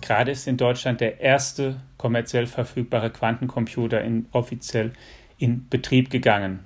[0.00, 4.92] Gerade ist in Deutschland der erste kommerziell verfügbare Quantencomputer in, offiziell
[5.38, 6.60] in Betrieb gegangen.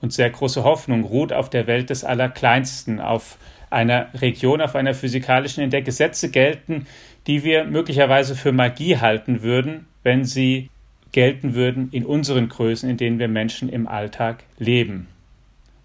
[0.00, 3.38] Und sehr große Hoffnung ruht auf der Welt des Allerkleinsten, auf
[3.70, 6.86] einer Region, auf einer physikalischen, in der Gesetze gelten,
[7.26, 10.70] die wir möglicherweise für Magie halten würden, wenn sie
[11.10, 15.08] gelten würden in unseren Größen, in denen wir Menschen im Alltag leben.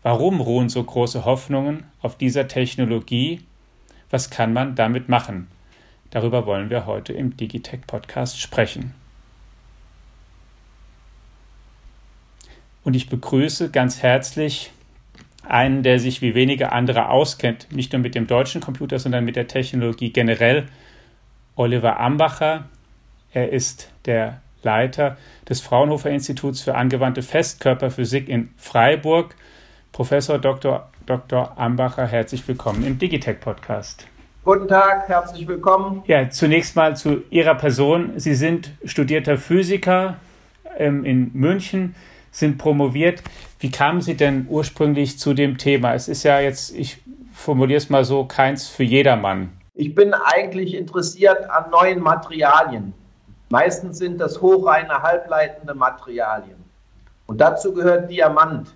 [0.04, 3.41] Warum ruhen so große Hoffnungen auf dieser Technologie?
[4.10, 5.48] Was kann man damit machen?
[6.09, 8.95] Darüber wollen wir heute im Digitech Podcast sprechen.
[12.84, 14.72] Und ich begrüße ganz herzlich
[15.44, 19.36] einen, der sich wie wenige andere auskennt, nicht nur mit dem deutschen Computer, sondern mit
[19.36, 20.67] der Technologie generell,
[21.55, 22.66] Oliver Ambacher.
[23.31, 25.17] Er ist der Leiter
[25.48, 29.36] des Fraunhofer Instituts für angewandte Festkörperphysik in Freiburg.
[29.91, 30.89] Professor Dr.
[31.09, 31.58] Dr.
[31.58, 34.05] Ambacher, herzlich willkommen im Digitech Podcast.
[34.45, 36.04] Guten Tag, herzlich willkommen.
[36.05, 38.20] Ja, zunächst mal zu Ihrer Person.
[38.20, 40.17] Sie sind studierter Physiker
[40.78, 41.95] ähm, in München,
[42.30, 43.23] sind promoviert.
[43.59, 45.95] Wie kamen Sie denn ursprünglich zu dem Thema?
[45.95, 47.02] Es ist ja jetzt, ich
[47.33, 49.50] formuliere es mal so, keins für jedermann.
[49.73, 52.94] Ich bin eigentlich interessiert an neuen Materialien.
[53.50, 56.64] Meistens sind das hochreine, halbleitende Materialien.
[57.26, 58.76] Und dazu gehört Diamant.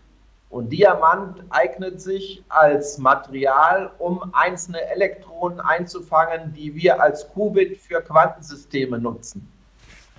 [0.53, 8.01] Und Diamant eignet sich als Material, um einzelne Elektronen einzufangen, die wir als Qubit für
[8.01, 9.51] Quantensysteme nutzen.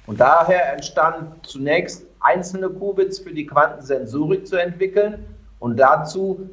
[0.08, 5.24] Und daher entstand zunächst einzelne Qubits für die Quantensensorik zu entwickeln.
[5.60, 6.50] Und dazu,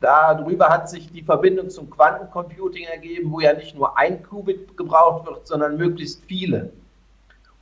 [0.00, 5.26] darüber hat sich die Verbindung zum Quantencomputing ergeben, wo ja nicht nur ein Qubit gebraucht
[5.26, 6.70] wird, sondern möglichst viele.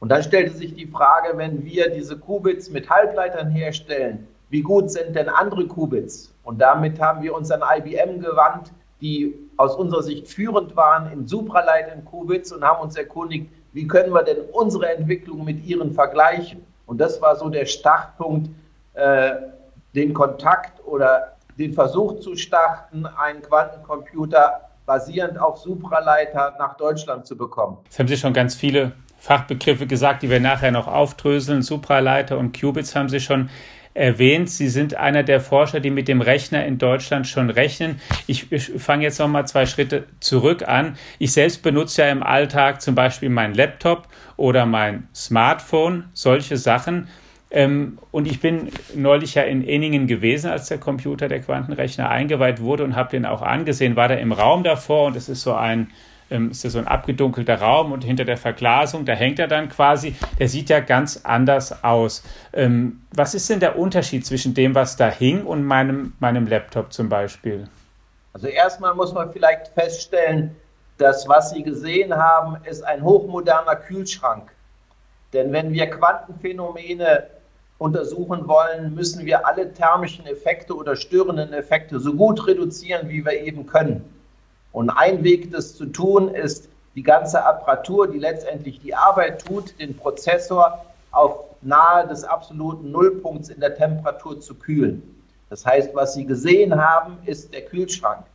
[0.01, 4.91] Und dann stellte sich die Frage, wenn wir diese Qubits mit Halbleitern herstellen, wie gut
[4.91, 6.33] sind denn andere Qubits?
[6.45, 11.27] Und damit haben wir uns an IBM gewandt, die aus unserer Sicht führend waren in
[11.27, 16.65] supraleitenden Qubits und haben uns erkundigt, wie können wir denn unsere Entwicklung mit ihren vergleichen?
[16.87, 18.49] Und das war so der Startpunkt,
[18.95, 19.33] äh,
[19.95, 27.37] den Kontakt oder den Versuch zu starten, einen Quantencomputer basierend auf Supraleiter nach Deutschland zu
[27.37, 27.79] bekommen.
[27.85, 31.63] Jetzt haben Sie schon ganz viele Fachbegriffe gesagt, die wir nachher noch aufdröseln.
[31.63, 33.51] Supraleiter und Qubits haben Sie schon
[33.97, 34.51] erwähnt.
[34.51, 38.01] Sie sind einer der Forscher, die mit dem Rechner in Deutschland schon rechnen.
[38.27, 40.97] Ich, ich fange jetzt noch mal zwei Schritte zurück an.
[41.19, 47.09] Ich selbst benutze ja im Alltag zum Beispiel meinen Laptop oder mein Smartphone, solche Sachen.
[47.51, 52.61] Ähm, und ich bin neulich ja in Enningen gewesen, als der Computer, der Quantenrechner eingeweiht
[52.61, 55.55] wurde und habe den auch angesehen, war da im Raum davor und es ist so
[55.55, 55.89] ein
[56.31, 59.69] ähm, ist ja so ein abgedunkelter Raum und hinter der Verglasung, da hängt er dann
[59.69, 62.23] quasi, der sieht ja ganz anders aus.
[62.53, 66.93] Ähm, was ist denn der Unterschied zwischen dem, was da hing und meinem, meinem Laptop
[66.93, 67.69] zum Beispiel?
[68.33, 70.55] Also erstmal muss man vielleicht feststellen,
[70.99, 74.51] dass was Sie gesehen haben, ist ein hochmoderner Kühlschrank.
[75.33, 77.25] Denn wenn wir Quantenphänomene
[77.79, 83.33] untersuchen wollen, müssen wir alle thermischen Effekte oder störenden Effekte so gut reduzieren, wie wir
[83.33, 84.05] eben können.
[84.77, 89.81] Und ein Weg, das zu tun, ist, die ganze Apparatur, die letztendlich die Arbeit tut,
[89.81, 95.03] den Prozessor auf nahe des absoluten Nullpunkts in der Temperatur zu kühlen.
[95.49, 98.27] Das heißt, was Sie gesehen haben, ist der Kühlschrank.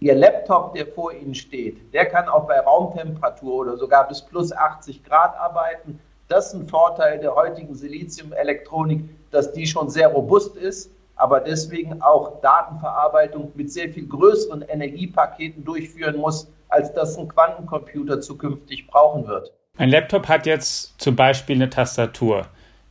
[0.00, 4.52] Ihr Laptop, der vor Ihnen steht, der kann auch bei Raumtemperatur oder sogar bis plus
[4.52, 5.98] 80 Grad arbeiten.
[6.28, 12.00] Das ist ein Vorteil der heutigen Siliziumelektronik, dass die schon sehr robust ist aber deswegen
[12.02, 19.26] auch Datenverarbeitung mit sehr viel größeren Energiepaketen durchführen muss, als das ein Quantencomputer zukünftig brauchen
[19.26, 19.52] wird.
[19.78, 22.46] Ein Laptop hat jetzt zum Beispiel eine Tastatur,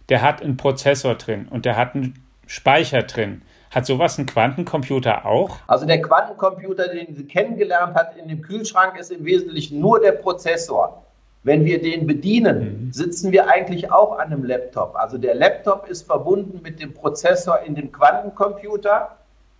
[0.09, 3.41] der hat einen Prozessor drin und der hat einen Speicher drin.
[3.71, 5.57] Hat sowas ein Quantencomputer auch?
[5.67, 10.13] Also der Quantencomputer, den Sie kennengelernt hat in dem Kühlschrank, ist im Wesentlichen nur der
[10.13, 11.04] Prozessor.
[11.45, 12.91] Wenn wir den bedienen, mhm.
[12.91, 14.95] sitzen wir eigentlich auch an einem Laptop.
[14.95, 19.15] Also der Laptop ist verbunden mit dem Prozessor in dem Quantencomputer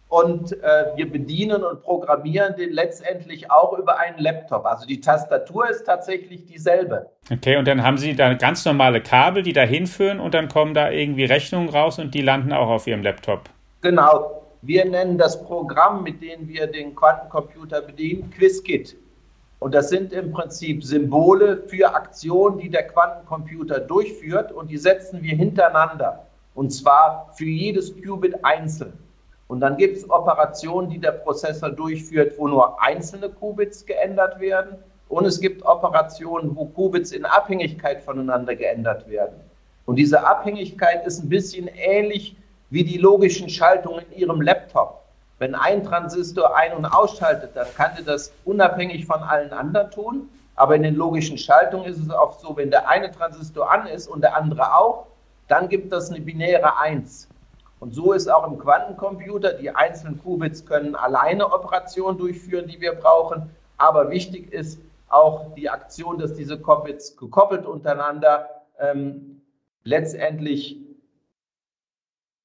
[0.10, 4.66] und äh, wir bedienen und programmieren den letztendlich auch über einen Laptop.
[4.66, 7.06] Also die Tastatur ist tatsächlich dieselbe.
[7.32, 10.74] Okay, und dann haben Sie da ganz normale Kabel, die da hinführen und dann kommen
[10.74, 13.42] da irgendwie Rechnungen raus und die landen auch auf Ihrem Laptop.
[13.82, 14.42] Genau.
[14.64, 18.96] Wir nennen das Programm, mit dem wir den Quantencomputer bedienen, QuizKit.
[19.60, 25.24] Und das sind im Prinzip Symbole für Aktionen, die der Quantencomputer durchführt und die setzen
[25.24, 26.26] wir hintereinander.
[26.54, 28.94] Und zwar für jedes Qubit einzeln.
[29.48, 34.78] Und dann gibt es Operationen, die der Prozessor durchführt, wo nur einzelne Qubits geändert werden.
[35.08, 39.36] Und es gibt Operationen, wo Qubits in Abhängigkeit voneinander geändert werden.
[39.86, 42.36] Und diese Abhängigkeit ist ein bisschen ähnlich
[42.72, 45.05] wie die logischen Schaltungen in Ihrem Laptop.
[45.40, 50.30] Wenn ein Transistor ein- und ausschaltet, dann kann er das unabhängig von allen anderen tun.
[50.56, 54.08] Aber in den logischen Schaltungen ist es oft so, wenn der eine Transistor an ist
[54.08, 55.08] und der andere auch,
[55.48, 57.28] dann gibt das eine binäre 1.
[57.80, 62.94] Und so ist auch im Quantencomputer, die einzelnen Qubits können alleine Operationen durchführen, die wir
[62.94, 63.50] brauchen.
[63.78, 64.80] Aber wichtig ist
[65.10, 68.50] auch die Aktion, dass diese Qubits gekoppelt untereinander
[68.80, 69.42] ähm,
[69.84, 70.78] letztendlich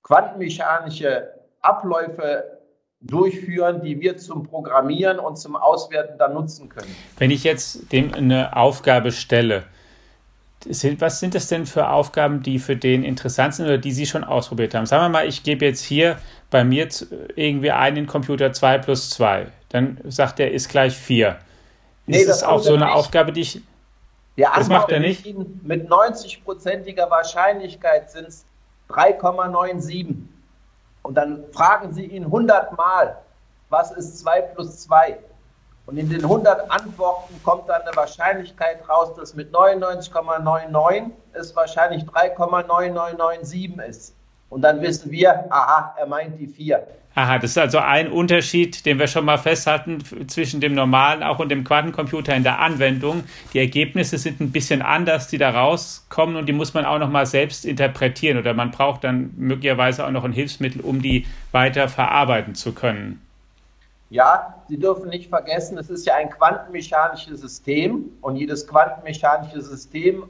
[0.02, 2.59] quantenmechanische Abläufe
[3.00, 6.94] durchführen, die wir zum Programmieren und zum Auswerten dann nutzen können.
[7.16, 9.64] Wenn ich jetzt dem eine Aufgabe stelle,
[10.66, 14.04] sind, was sind das denn für Aufgaben, die für den interessant sind oder die Sie
[14.04, 14.84] schon ausprobiert haben?
[14.84, 16.18] Sagen wir mal, ich gebe jetzt hier
[16.50, 16.88] bei mir
[17.34, 19.46] irgendwie einen Computer 2 plus 2.
[19.70, 21.38] Dann sagt er, ist gleich 4.
[22.06, 22.94] Nee, ist das, das auch so eine nicht.
[22.94, 23.62] Aufgabe, die ich.
[24.36, 25.24] Der das macht er nicht.
[25.62, 28.44] Mit 90-prozentiger Wahrscheinlichkeit sind es
[28.90, 30.14] 3,97.
[31.02, 33.18] Und dann fragen Sie ihn 100 Mal,
[33.68, 35.18] was ist 2 plus 2?
[35.86, 42.04] Und in den 100 Antworten kommt dann eine Wahrscheinlichkeit raus, dass mit 99,99 es wahrscheinlich
[42.04, 44.14] 3,9997 ist.
[44.50, 46.86] Und dann wissen wir, aha, er meint die 4.
[47.14, 51.40] Aha, das ist also ein Unterschied, den wir schon mal festhalten zwischen dem normalen auch
[51.40, 53.24] und dem Quantencomputer in der Anwendung.
[53.52, 57.10] Die Ergebnisse sind ein bisschen anders, die da rauskommen und die muss man auch noch
[57.10, 61.88] mal selbst interpretieren oder man braucht dann möglicherweise auch noch ein Hilfsmittel, um die weiter
[61.88, 63.20] verarbeiten zu können.
[64.08, 70.24] Ja, Sie dürfen nicht vergessen, es ist ja ein quantenmechanisches System und jedes quantenmechanische System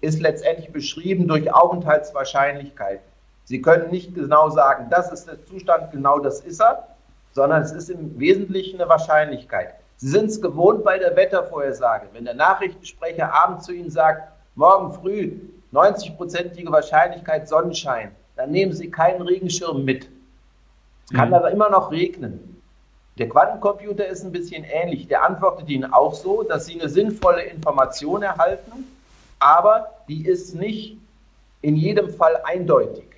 [0.00, 3.15] ist letztendlich beschrieben durch Aufenthaltswahrscheinlichkeiten.
[3.46, 6.88] Sie können nicht genau sagen, das ist der Zustand, genau das ist er,
[7.32, 9.74] sondern es ist im Wesentlichen eine Wahrscheinlichkeit.
[9.98, 12.08] Sie sind es gewohnt bei der Wettervorhersage.
[12.12, 15.32] Wenn der Nachrichtensprecher abends zu Ihnen sagt, morgen früh
[15.72, 20.08] 90-prozentige Wahrscheinlichkeit Sonnenschein, dann nehmen Sie keinen Regenschirm mit.
[21.04, 21.34] Es kann mhm.
[21.34, 22.60] aber immer noch regnen.
[23.16, 25.06] Der Quantencomputer ist ein bisschen ähnlich.
[25.06, 28.84] Der antwortet Ihnen auch so, dass Sie eine sinnvolle Information erhalten,
[29.38, 30.98] aber die ist nicht
[31.62, 33.15] in jedem Fall eindeutig.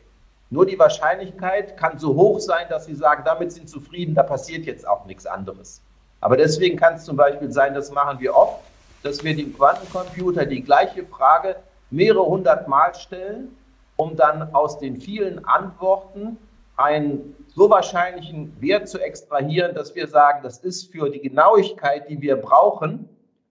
[0.50, 4.64] Nur die Wahrscheinlichkeit kann so hoch sein, dass Sie sagen, damit sind zufrieden, da passiert
[4.64, 5.82] jetzt auch nichts anderes.
[6.20, 8.60] Aber deswegen kann es zum Beispiel sein, das machen wir oft,
[9.02, 11.56] dass wir dem Quantencomputer die gleiche Frage
[11.90, 13.56] mehrere hundert Mal stellen,
[13.96, 16.38] um dann aus den vielen Antworten
[16.76, 22.20] einen so wahrscheinlichen Wert zu extrahieren, dass wir sagen, das ist für die Genauigkeit, die
[22.20, 23.08] wir brauchen,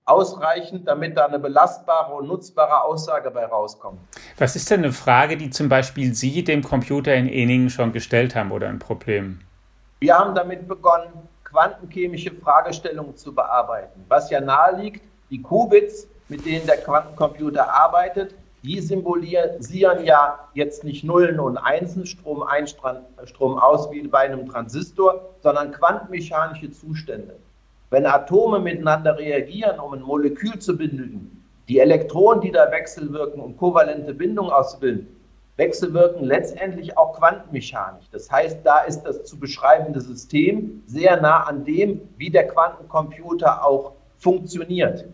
[0.08, 4.00] ausreichend, damit da eine belastbare und nutzbare Aussage bei rauskommt.
[4.38, 8.36] Was ist denn eine Frage, die zum Beispiel Sie dem Computer in Eningen schon gestellt
[8.36, 9.42] haben oder ein Problem?
[10.00, 11.12] Wir haben damit begonnen,
[11.44, 14.06] quantenchemische Fragestellungen zu bearbeiten.
[14.08, 20.84] Was ja nahe liegt, die Qubits, mit denen der Quantencomputer arbeitet, die symbolisieren ja jetzt
[20.84, 27.38] nicht Nullen und Einsen, Strom ein, Strom aus wie bei einem Transistor, sondern quantenmechanische Zustände.
[27.90, 33.56] Wenn Atome miteinander reagieren, um ein Molekül zu binden, die Elektronen, die da wechselwirken, um
[33.56, 35.08] kovalente Bindung auszubilden,
[35.56, 38.06] wechselwirken letztendlich auch quantenmechanisch.
[38.12, 43.66] Das heißt, da ist das zu beschreibende System sehr nah an dem, wie der Quantencomputer
[43.66, 45.06] auch funktioniert.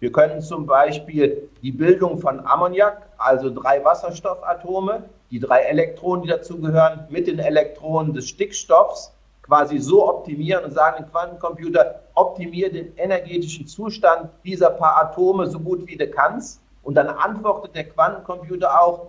[0.00, 6.28] Wir können zum Beispiel die Bildung von Ammoniak, also drei Wasserstoffatome, die drei Elektronen, die
[6.30, 9.12] dazugehören, mit den Elektronen des Stickstoffs
[9.48, 15.58] quasi so optimieren und sagen dem Quantencomputer, optimiere den energetischen Zustand dieser paar Atome so
[15.58, 16.60] gut wie du kannst.
[16.82, 19.08] Und dann antwortet der Quantencomputer auch,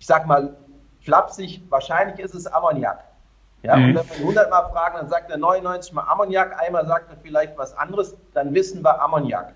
[0.00, 0.56] ich sag mal
[1.00, 3.04] flapsig, wahrscheinlich ist es Ammoniak.
[3.62, 3.84] Ja, mhm.
[3.84, 7.16] Und wenn wir 100 Mal fragen, dann sagt er 99 Mal Ammoniak, einmal sagt er
[7.22, 9.54] vielleicht was anderes, dann wissen wir Ammoniak.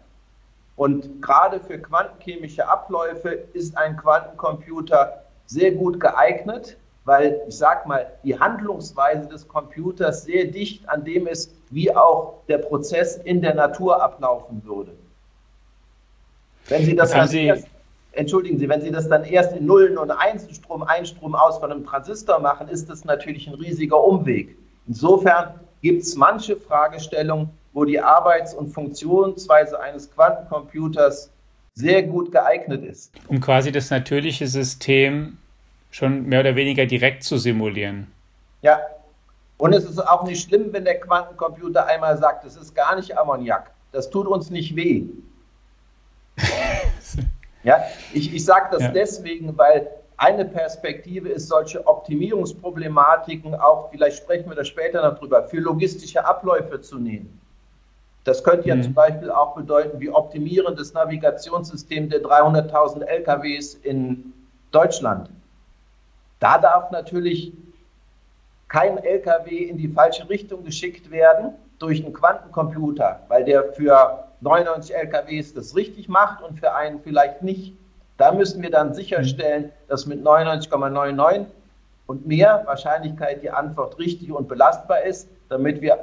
[0.76, 6.78] Und gerade für quantenchemische Abläufe ist ein Quantencomputer sehr gut geeignet,
[7.08, 12.42] weil ich sage mal, die Handlungsweise des Computers sehr dicht an dem ist, wie auch
[12.48, 14.92] der Prozess in der Natur ablaufen würde.
[16.68, 17.50] Wenn Sie das, das Sie
[18.12, 21.56] entschuldigen Sie, wenn Sie das dann erst in Nullen und Einsen Strom ein, Strom aus
[21.58, 24.54] von einem Transistor machen, ist das natürlich ein riesiger Umweg.
[24.86, 31.30] Insofern gibt es manche Fragestellungen, wo die Arbeits- und Funktionsweise eines Quantencomputers
[31.72, 33.12] sehr gut geeignet ist.
[33.28, 35.38] Um quasi das natürliche System
[35.90, 38.06] schon mehr oder weniger direkt zu simulieren.
[38.62, 38.80] Ja,
[39.58, 43.16] und es ist auch nicht schlimm, wenn der Quantencomputer einmal sagt, es ist gar nicht
[43.16, 43.70] Ammoniak.
[43.92, 45.04] Das tut uns nicht weh.
[47.64, 48.88] Ja, ich, ich sage das ja.
[48.90, 55.44] deswegen, weil eine Perspektive ist, solche Optimierungsproblematiken auch, vielleicht sprechen wir da später noch drüber,
[55.44, 57.40] für logistische Abläufe zu nehmen.
[58.24, 58.82] Das könnte ja mhm.
[58.84, 64.32] zum Beispiel auch bedeuten, wie optimieren das Navigationssystem der 300.000 LKWs in
[64.70, 65.30] Deutschland.
[66.40, 67.52] Da darf natürlich
[68.68, 74.94] kein LKW in die falsche Richtung geschickt werden durch einen Quantencomputer, weil der für 99
[74.94, 77.74] LKWs das richtig macht und für einen vielleicht nicht.
[78.18, 81.46] Da müssen wir dann sicherstellen, dass mit 99,99
[82.06, 85.98] und mehr Wahrscheinlichkeit die Antwort richtig und belastbar ist, damit wir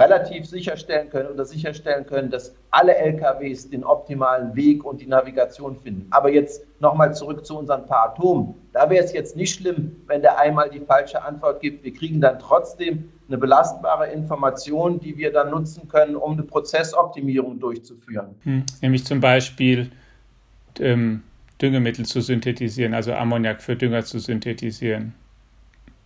[0.00, 5.76] relativ sicherstellen können oder sicherstellen können, dass alle LKWs den optimalen Weg und die Navigation
[5.76, 6.06] finden.
[6.10, 8.54] Aber jetzt nochmal zurück zu unseren paar Atomen.
[8.72, 11.84] Da wäre es jetzt nicht schlimm, wenn der einmal die falsche Antwort gibt.
[11.84, 17.60] Wir kriegen dann trotzdem eine belastbare Information, die wir dann nutzen können, um eine Prozessoptimierung
[17.60, 18.34] durchzuführen.
[18.44, 19.90] Hm, nämlich zum Beispiel
[20.78, 21.22] ähm,
[21.60, 25.14] Düngemittel zu synthetisieren, also Ammoniak für Dünger zu synthetisieren.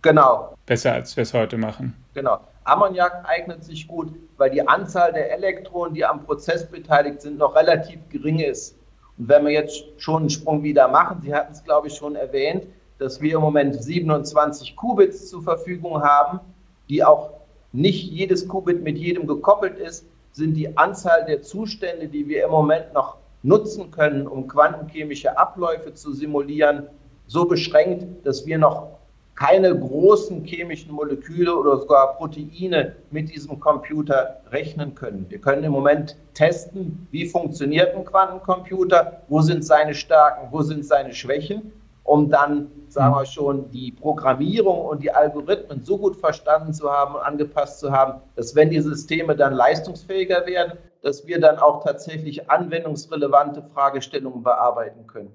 [0.05, 0.53] Genau.
[0.67, 1.95] Besser als wir es heute machen.
[2.13, 2.37] Genau.
[2.63, 7.55] Ammoniak eignet sich gut, weil die Anzahl der Elektronen, die am Prozess beteiligt sind, noch
[7.55, 8.77] relativ gering ist.
[9.17, 12.15] Und wenn wir jetzt schon einen Sprung wieder machen, Sie hatten es, glaube ich, schon
[12.15, 12.67] erwähnt,
[12.99, 16.39] dass wir im Moment 27 Qubits zur Verfügung haben,
[16.87, 17.31] die auch
[17.71, 22.51] nicht jedes Qubit mit jedem gekoppelt ist, sind die Anzahl der Zustände, die wir im
[22.51, 26.89] Moment noch nutzen können, um quantenchemische Abläufe zu simulieren,
[27.25, 28.94] so beschränkt, dass wir noch
[29.35, 35.25] keine großen chemischen Moleküle oder sogar Proteine mit diesem Computer rechnen können.
[35.29, 40.85] Wir können im Moment testen, wie funktioniert ein Quantencomputer, wo sind seine Stärken, wo sind
[40.85, 41.73] seine Schwächen,
[42.03, 47.15] um dann, sagen wir schon, die Programmierung und die Algorithmen so gut verstanden zu haben
[47.15, 51.83] und angepasst zu haben, dass wenn die Systeme dann leistungsfähiger werden, dass wir dann auch
[51.83, 55.31] tatsächlich anwendungsrelevante Fragestellungen bearbeiten können.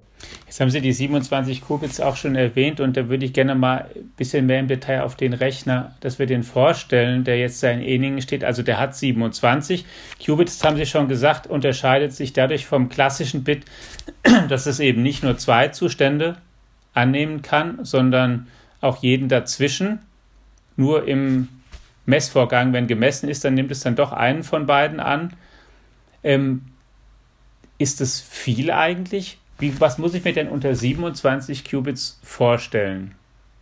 [0.46, 3.86] Jetzt haben Sie die 27 Qubits auch schon erwähnt und da würde ich gerne mal
[3.94, 7.70] ein bisschen mehr im Detail auf den Rechner, dass wir den vorstellen, der jetzt da
[7.70, 8.42] in Eningen steht.
[8.42, 9.84] Also der hat 27
[10.26, 13.64] Qubits, haben Sie schon gesagt, unterscheidet sich dadurch vom klassischen Bit,
[14.48, 16.36] dass es eben nicht nur zwei Zustände
[16.94, 18.48] annehmen kann, sondern
[18.80, 20.00] auch jeden dazwischen.
[20.74, 21.46] Nur im
[22.06, 25.32] Messvorgang, wenn gemessen ist, dann nimmt es dann doch einen von beiden an.
[26.22, 26.66] Ähm,
[27.78, 29.38] ist es viel eigentlich?
[29.58, 33.14] Wie, was muss ich mir denn unter 27 Qubits vorstellen?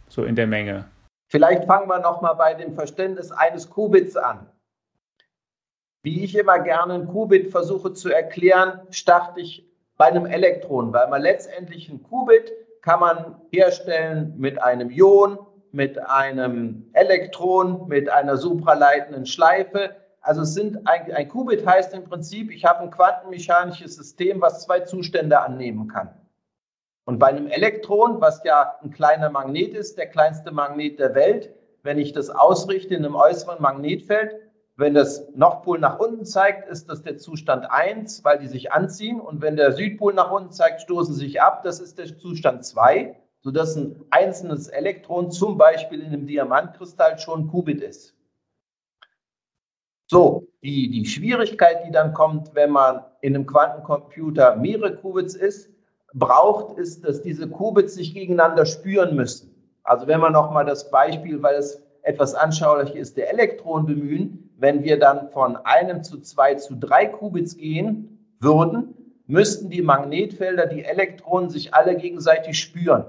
[0.09, 0.87] So in der Menge.
[1.31, 4.47] Vielleicht fangen wir nochmal bei dem Verständnis eines Qubits an.
[6.03, 11.09] Wie ich immer gerne ein Qubit versuche zu erklären, starte ich bei einem Elektron, weil
[11.09, 15.39] man letztendlich ein Qubit kann man herstellen mit einem Ion,
[15.73, 19.97] mit einem Elektron, mit einer supraleitenden Schleife.
[20.21, 24.81] Also sind ein, ein Qubit heißt im Prinzip, ich habe ein quantenmechanisches System, was zwei
[24.81, 26.11] Zustände annehmen kann.
[27.05, 31.55] Und bei einem Elektron, was ja ein kleiner Magnet ist, der kleinste Magnet der Welt,
[31.83, 34.37] wenn ich das ausrichte in einem äußeren Magnetfeld,
[34.77, 39.21] wenn das Nordpol nach unten zeigt, ist das der Zustand 1, weil die sich anziehen.
[39.21, 41.65] Und wenn der Südpol nach unten zeigt, stoßen sie sich ab.
[41.65, 47.41] Das ist der Zustand 2, sodass ein einzelnes Elektron zum Beispiel in einem Diamantkristall schon
[47.41, 48.15] ein Qubit ist.
[50.11, 55.71] So, die, die Schwierigkeit, die dann kommt, wenn man in einem Quantencomputer mehrere Qubits ist,
[56.15, 59.55] braucht, ist, dass diese Qubits sich gegeneinander spüren müssen.
[59.83, 64.83] Also wenn man nochmal das Beispiel, weil es etwas anschaulich ist, der Elektron bemühen, wenn
[64.83, 68.95] wir dann von einem zu zwei zu drei Qubits gehen würden,
[69.27, 73.05] müssten die Magnetfelder, die Elektronen sich alle gegenseitig spüren.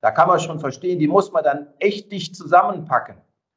[0.00, 3.16] Da kann man schon verstehen, die muss man dann echt dicht zusammenpacken.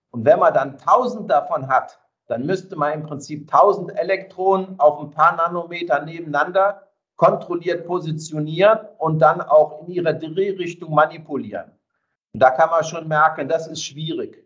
[0.10, 5.00] Und wenn man dann 1000 davon hat, dann müsste man im Prinzip 1000 Elektronen auf
[5.00, 6.84] ein paar Nanometer nebeneinander
[7.15, 11.72] kontrolliert positionieren und dann auch in ihrer Drehrichtung manipulieren.
[12.34, 14.43] Und da kann man schon merken, das ist schwierig.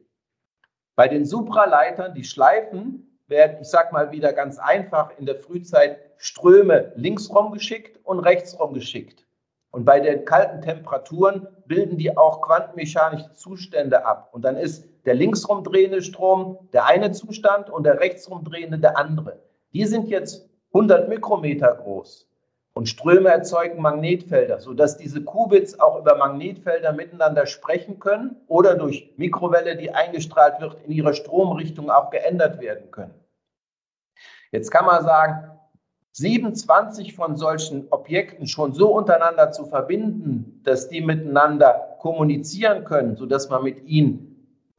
[0.96, 5.98] Bei den Supraleitern, die Schleifen, werden, ich sage mal wieder ganz einfach, in der Frühzeit
[6.18, 9.26] Ströme linksrum geschickt und rechtsrum geschickt.
[9.72, 14.30] Und bei den kalten Temperaturen bilden die auch quantenmechanische Zustände ab.
[14.34, 19.40] Und dann ist der linksrumdrehende Strom der eine Zustand und der rechtsrumdrehende der andere.
[19.74, 22.28] Die sind jetzt 100 Mikrometer groß.
[22.74, 29.14] Und Ströme erzeugen Magnetfelder, sodass diese Qubits auch über Magnetfelder miteinander sprechen können oder durch
[29.18, 33.14] Mikrowelle, die eingestrahlt wird, in ihrer Stromrichtung auch geändert werden können.
[34.54, 35.52] Jetzt kann man sagen,
[36.14, 43.50] 27 von solchen Objekten schon so untereinander zu verbinden, dass die miteinander kommunizieren können, sodass
[43.50, 44.31] man mit ihnen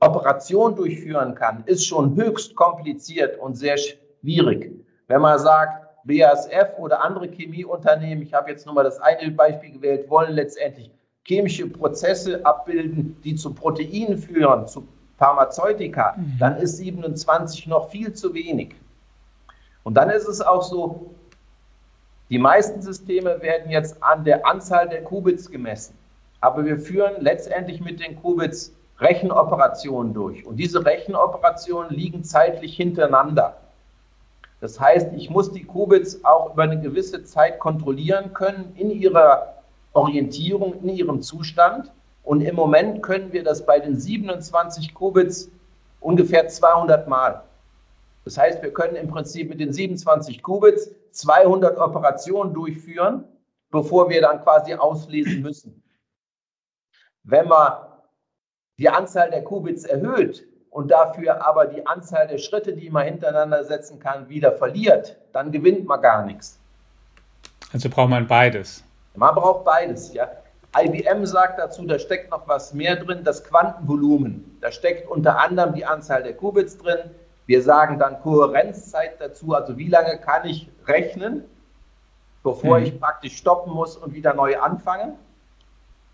[0.02, 4.72] Operation durchführen kann, ist schon höchst kompliziert und sehr schwierig.
[5.06, 9.72] Wenn man sagt, BASF oder andere Chemieunternehmen, ich habe jetzt nur mal das eine Beispiel
[9.72, 10.90] gewählt, wollen letztendlich
[11.24, 16.36] chemische Prozesse abbilden, die zu Proteinen führen, zu Pharmazeutika, mhm.
[16.40, 18.74] dann ist 27 noch viel zu wenig.
[19.84, 21.14] Und dann ist es auch so,
[22.28, 25.96] die meisten Systeme werden jetzt an der Anzahl der Qubits gemessen.
[26.40, 30.46] Aber wir führen letztendlich mit den Qubits Rechenoperationen durch.
[30.46, 33.56] Und diese Rechenoperationen liegen zeitlich hintereinander.
[34.60, 39.54] Das heißt, ich muss die Qubits auch über eine gewisse Zeit kontrollieren können in ihrer
[39.92, 41.90] Orientierung, in ihrem Zustand.
[42.22, 45.50] Und im Moment können wir das bei den 27 Qubits
[46.00, 47.42] ungefähr 200 Mal.
[48.24, 53.24] Das heißt, wir können im Prinzip mit den 27 Qubits 200 Operationen durchführen,
[53.72, 55.82] bevor wir dann quasi auslesen müssen.
[57.24, 57.72] Wenn man
[58.78, 63.64] die Anzahl der Qubits erhöht und dafür aber die Anzahl der Schritte, die man hintereinander
[63.64, 66.58] setzen kann, wieder verliert, dann gewinnt man gar nichts.
[67.72, 68.84] Also braucht man beides.
[69.14, 70.30] Man braucht beides, ja.
[70.74, 74.56] IBM sagt dazu, da steckt noch was mehr drin, das Quantenvolumen.
[74.62, 77.10] Da steckt unter anderem die Anzahl der Qubits drin.
[77.44, 81.44] Wir sagen dann Kohärenzzeit dazu, also wie lange kann ich rechnen,
[82.42, 82.86] bevor mhm.
[82.86, 85.16] ich praktisch stoppen muss und wieder neu anfange.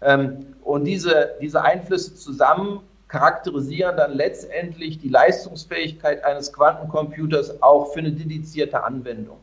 [0.00, 8.00] Ähm, und diese, diese Einflüsse zusammen charakterisieren dann letztendlich die Leistungsfähigkeit eines Quantencomputers auch für
[8.00, 9.38] eine dedizierte Anwendung.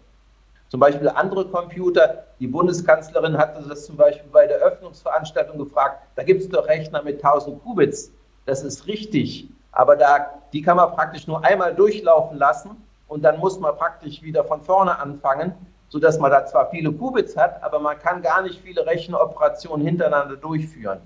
[0.69, 6.23] Zum Beispiel andere Computer, die Bundeskanzlerin hatte das zum Beispiel bei der Öffnungsveranstaltung gefragt, da
[6.23, 8.11] gibt es doch Rechner mit 1000 Qubits.
[8.45, 12.71] Das ist richtig, aber da, die kann man praktisch nur einmal durchlaufen lassen
[13.07, 15.53] und dann muss man praktisch wieder von vorne anfangen,
[15.89, 20.35] sodass man da zwar viele Qubits hat, aber man kann gar nicht viele Rechenoperationen hintereinander
[20.35, 20.99] durchführen.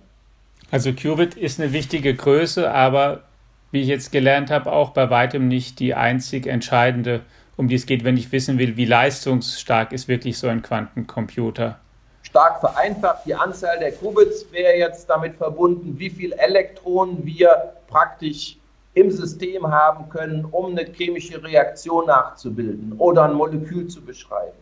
[0.72, 3.24] Also Qubit ist eine wichtige Größe, aber
[3.72, 7.22] wie ich jetzt gelernt habe, auch bei weitem nicht die einzig entscheidende,
[7.58, 11.80] um die es geht, wenn ich wissen will, wie leistungsstark ist wirklich so ein Quantencomputer.
[12.24, 18.58] Stark vereinfacht, die Anzahl der Qubits wäre jetzt damit verbunden, wie viele Elektronen wir praktisch
[18.94, 24.58] im System haben können, um eine chemische Reaktion nachzubilden oder ein Molekül zu beschreiben.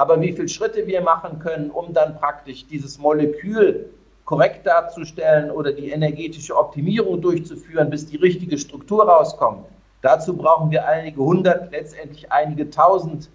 [0.00, 3.90] Aber wie viele Schritte wir machen können, um dann praktisch dieses Molekül
[4.24, 9.66] korrekt darzustellen oder die energetische Optimierung durchzuführen, bis die richtige Struktur rauskommt.
[10.00, 13.28] Dazu brauchen wir einige hundert, letztendlich einige tausend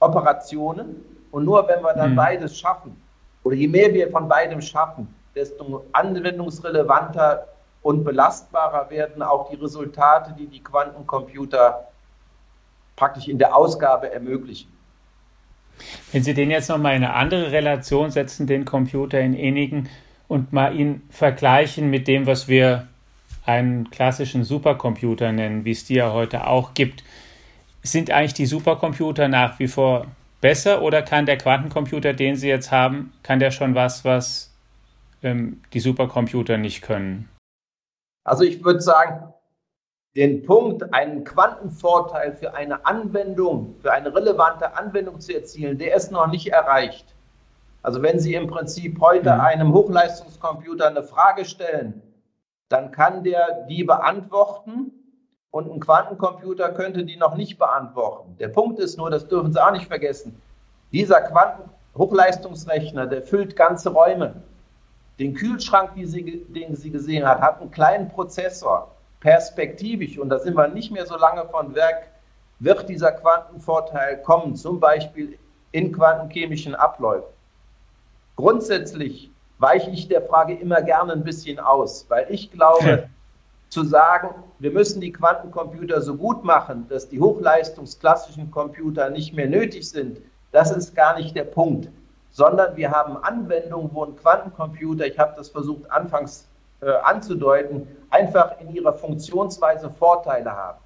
[0.00, 1.04] Operationen.
[1.30, 2.16] Und nur wenn wir dann mhm.
[2.16, 2.96] beides schaffen,
[3.44, 7.48] oder je mehr wir von beidem schaffen, desto anwendungsrelevanter
[7.82, 11.86] und belastbarer werden auch die Resultate, die die Quantencomputer
[12.96, 14.72] praktisch in der Ausgabe ermöglichen.
[16.12, 19.88] Wenn Sie den jetzt nochmal in eine andere Relation setzen, den Computer in Enigen,
[20.32, 22.88] und mal ihn vergleichen mit dem, was wir
[23.44, 27.04] einen klassischen Supercomputer nennen, wie es die ja heute auch gibt.
[27.82, 30.06] Sind eigentlich die Supercomputer nach wie vor
[30.40, 34.54] besser oder kann der Quantencomputer, den Sie jetzt haben, kann der schon was, was
[35.22, 37.28] ähm, die Supercomputer nicht können?
[38.24, 39.34] Also ich würde sagen,
[40.14, 46.12] den Punkt, einen Quantenvorteil für eine Anwendung, für eine relevante Anwendung zu erzielen, der ist
[46.12, 47.14] noch nicht erreicht.
[47.82, 49.40] Also wenn Sie im Prinzip heute mhm.
[49.40, 52.02] einem Hochleistungscomputer eine Frage stellen,
[52.68, 54.92] dann kann der die beantworten
[55.50, 58.36] und ein Quantencomputer könnte die noch nicht beantworten.
[58.38, 60.40] Der Punkt ist nur, das dürfen Sie auch nicht vergessen,
[60.92, 64.42] dieser Quanten-Hochleistungsrechner, der füllt ganze Räume.
[65.18, 68.91] Den Kühlschrank, den Sie gesehen haben, hat einen kleinen Prozessor.
[69.22, 72.08] Perspektivisch, und da sind wir nicht mehr so lange von Werk,
[72.58, 75.38] wird dieser Quantenvorteil kommen, zum Beispiel
[75.70, 77.32] in quantenchemischen Abläufen.
[78.34, 83.08] Grundsätzlich weiche ich der Frage immer gerne ein bisschen aus, weil ich glaube,
[83.68, 89.48] zu sagen, wir müssen die Quantencomputer so gut machen, dass die hochleistungsklassischen Computer nicht mehr
[89.48, 90.18] nötig sind,
[90.50, 91.88] das ist gar nicht der Punkt,
[92.32, 96.48] sondern wir haben Anwendungen, wo ein Quantencomputer, ich habe das versucht anfangs
[96.82, 100.78] äh, anzudeuten, einfach in ihrer Funktionsweise Vorteile haben.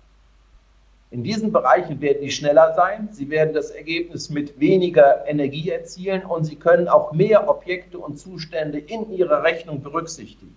[1.11, 6.25] In diesen Bereichen werden die schneller sein, sie werden das Ergebnis mit weniger Energie erzielen
[6.25, 10.57] und sie können auch mehr Objekte und Zustände in ihrer Rechnung berücksichtigen.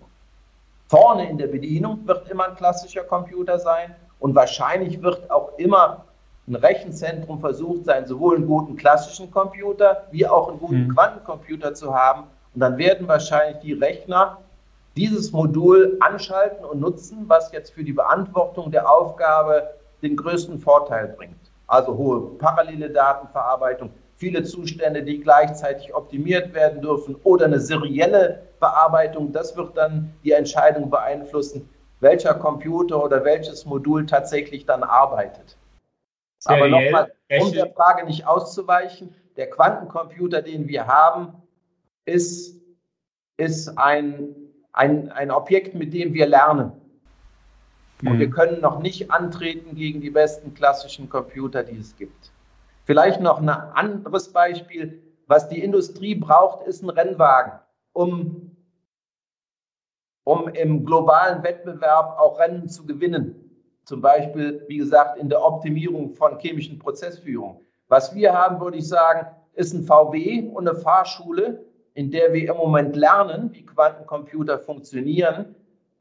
[0.88, 6.04] Vorne in der Bedienung wird immer ein klassischer Computer sein und wahrscheinlich wird auch immer
[6.48, 10.94] ein Rechenzentrum versucht sein, sowohl einen guten klassischen Computer wie auch einen guten mhm.
[10.94, 12.24] Quantencomputer zu haben.
[12.54, 14.38] Und dann werden wahrscheinlich die Rechner
[15.00, 19.70] dieses Modul anschalten und nutzen, was jetzt für die Beantwortung der Aufgabe
[20.02, 21.50] den größten Vorteil bringt.
[21.66, 29.32] Also hohe parallele Datenverarbeitung, viele Zustände, die gleichzeitig optimiert werden dürfen oder eine serielle Bearbeitung.
[29.32, 31.66] Das wird dann die Entscheidung beeinflussen,
[32.00, 35.56] welcher Computer oder welches Modul tatsächlich dann arbeitet.
[36.40, 41.40] Seriell, Aber nochmal, um der Frage nicht auszuweichen, der Quantencomputer, den wir haben,
[42.04, 42.60] ist,
[43.38, 44.34] ist ein,
[44.72, 46.72] ein, ein Objekt, mit dem wir lernen.
[48.04, 48.32] Und wir mhm.
[48.32, 52.32] können noch nicht antreten gegen die besten klassischen Computer, die es gibt.
[52.84, 55.02] Vielleicht noch ein anderes Beispiel.
[55.26, 57.52] Was die Industrie braucht, ist ein Rennwagen,
[57.92, 58.56] um,
[60.24, 63.36] um im globalen Wettbewerb auch Rennen zu gewinnen.
[63.84, 67.60] Zum Beispiel, wie gesagt, in der Optimierung von chemischen Prozessführung.
[67.88, 72.50] Was wir haben, würde ich sagen, ist ein VW und eine Fahrschule, in der wir
[72.50, 75.54] im Moment lernen, wie Quantencomputer funktionieren,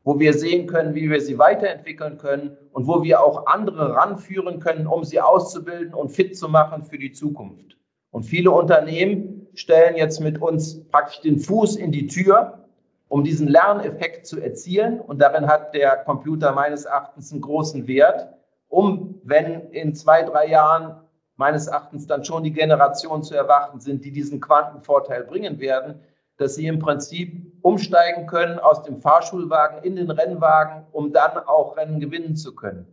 [0.03, 4.59] wo wir sehen können, wie wir sie weiterentwickeln können und wo wir auch andere ranführen
[4.59, 7.77] können, um sie auszubilden und fit zu machen für die Zukunft.
[8.11, 12.65] Und viele Unternehmen stellen jetzt mit uns praktisch den Fuß in die Tür,
[13.07, 14.99] um diesen Lerneffekt zu erzielen.
[14.99, 18.29] Und darin hat der Computer meines Erachtens einen großen Wert,
[18.67, 20.95] um, wenn in zwei, drei Jahren
[21.39, 26.01] meines Erachtens dann schon die Generationen zu erwarten sind, die diesen Quantenvorteil bringen werden,
[26.35, 31.77] dass sie im Prinzip umsteigen können aus dem Fahrschulwagen in den Rennwagen, um dann auch
[31.77, 32.85] Rennen gewinnen zu können.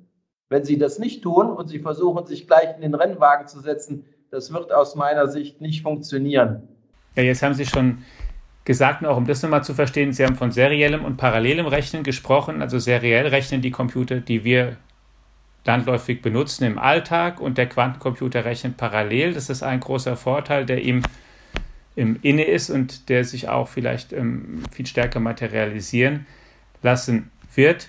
[0.49, 4.05] Wenn sie das nicht tun und sie versuchen, sich gleich in den Rennwagen zu setzen,
[4.31, 6.69] das wird aus meiner Sicht nicht funktionieren.
[7.17, 8.05] Ja, jetzt haben Sie schon
[8.65, 12.63] gesagt, auch um das nochmal zu verstehen, Sie haben von seriellem und parallelem Rechnen gesprochen.
[12.63, 14.77] Also seriell rechnen die Computer, die wir
[15.67, 19.35] landläufig benutzen im Alltag und der Quantencomputer rechnet parallel.
[19.35, 21.03] Das ist ein großer Vorteil, der ihm
[21.97, 26.27] im Inne ist und der sich auch vielleicht ähm, viel stärker materialisieren
[26.83, 27.89] lassen wird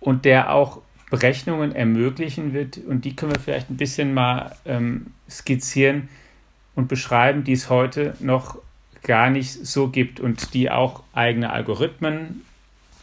[0.00, 2.78] und der auch Berechnungen ermöglichen wird.
[2.78, 6.08] Und die können wir vielleicht ein bisschen mal ähm, skizzieren
[6.74, 8.58] und beschreiben, die es heute noch
[9.02, 12.45] gar nicht so gibt und die auch eigene Algorithmen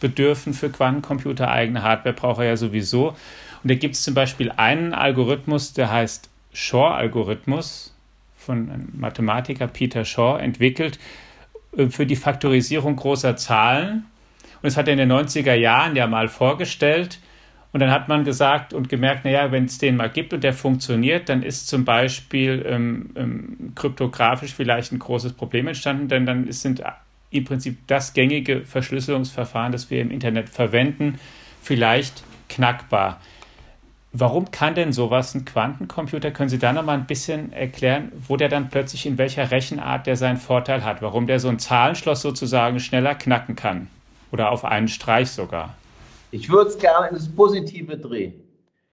[0.03, 3.15] bedürfen für Quantencomputer, eigene Hardware braucht er ja sowieso.
[3.63, 7.95] Und da gibt es zum Beispiel einen Algorithmus, der heißt Shor-Algorithmus
[8.35, 10.99] von einem Mathematiker Peter Shaw entwickelt
[11.77, 14.05] äh, für die Faktorisierung großer Zahlen.
[14.55, 17.19] Und das hat er in den 90er Jahren ja mal vorgestellt.
[17.71, 20.53] Und dann hat man gesagt und gemerkt, naja, wenn es den mal gibt und der
[20.53, 26.51] funktioniert, dann ist zum Beispiel ähm, ähm, kryptografisch vielleicht ein großes Problem entstanden, denn dann
[26.51, 26.83] sind
[27.33, 31.19] im Prinzip das gängige Verschlüsselungsverfahren, das wir im Internet verwenden,
[31.61, 33.19] vielleicht knackbar.
[34.15, 36.29] Warum kann denn sowas ein Quantencomputer?
[36.29, 40.05] Können Sie da noch mal ein bisschen erklären, wo der dann plötzlich in welcher Rechenart
[40.05, 41.01] der seinen Vorteil hat?
[41.01, 43.87] Warum der so ein Zahlenschloss sozusagen schneller knacken kann?
[44.31, 45.75] Oder auf einen Streich sogar?
[46.29, 48.33] Ich würde es gerne ins Positive drehen.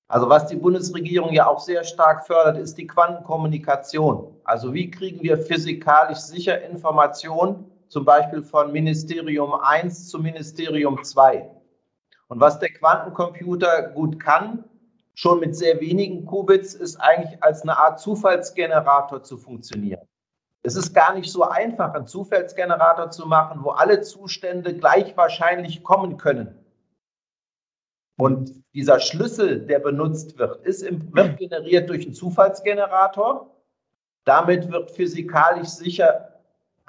[0.09, 4.25] Also was die Bundesregierung ja auch sehr stark fördert, ist die Quantenkommunikation.
[4.43, 11.51] Also wie kriegen wir physikalisch sicher Informationen, zum Beispiel von Ministerium 1 zu Ministerium 2.
[12.29, 14.65] Und was der Quantencomputer gut kann,
[15.15, 20.03] schon mit sehr wenigen Qubits ist eigentlich als eine Art Zufallsgenerator zu funktionieren.
[20.63, 25.83] Es ist gar nicht so einfach, einen Zufallsgenerator zu machen, wo alle Zustände gleich wahrscheinlich
[25.83, 26.65] kommen können.
[28.17, 33.51] Und dieser Schlüssel, der benutzt wird, ist im, wird generiert durch einen Zufallsgenerator.
[34.25, 36.30] Damit wird physikalisch sicher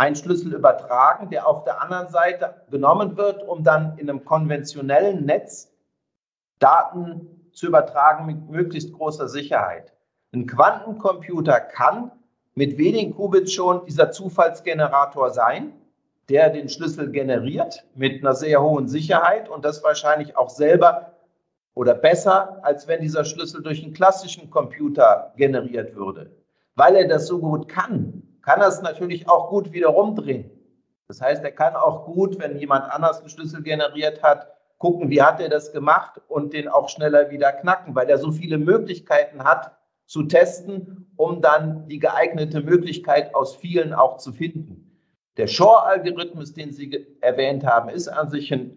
[0.01, 5.25] ein Schlüssel übertragen, der auf der anderen Seite genommen wird, um dann in einem konventionellen
[5.25, 5.71] Netz
[6.57, 9.93] Daten zu übertragen mit möglichst großer Sicherheit.
[10.33, 12.11] Ein Quantencomputer kann
[12.55, 15.73] mit wenigen Qubits schon dieser Zufallsgenerator sein,
[16.29, 21.13] der den Schlüssel generiert mit einer sehr hohen Sicherheit und das wahrscheinlich auch selber
[21.75, 26.31] oder besser, als wenn dieser Schlüssel durch einen klassischen Computer generiert würde.
[26.73, 30.49] Weil er das so gut kann, kann es natürlich auch gut wieder rumdrehen.
[31.07, 35.21] Das heißt, er kann auch gut, wenn jemand anders einen Schlüssel generiert hat, gucken, wie
[35.21, 39.43] hat er das gemacht und den auch schneller wieder knacken, weil er so viele Möglichkeiten
[39.43, 44.91] hat zu testen, um dann die geeignete Möglichkeit aus vielen auch zu finden.
[45.37, 48.75] Der Shor-Algorithmus, den Sie erwähnt haben, ist an sich ein,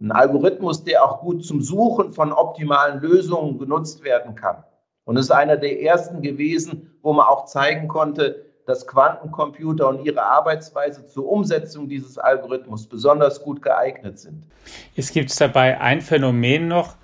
[0.00, 4.62] ein Algorithmus, der auch gut zum Suchen von optimalen Lösungen genutzt werden kann.
[5.04, 10.22] Und ist einer der ersten gewesen, wo man auch zeigen konnte, dass Quantencomputer und ihre
[10.22, 14.44] Arbeitsweise zur Umsetzung dieses Algorithmus besonders gut geeignet sind.
[14.96, 16.96] Es gibt dabei ein Phänomen noch,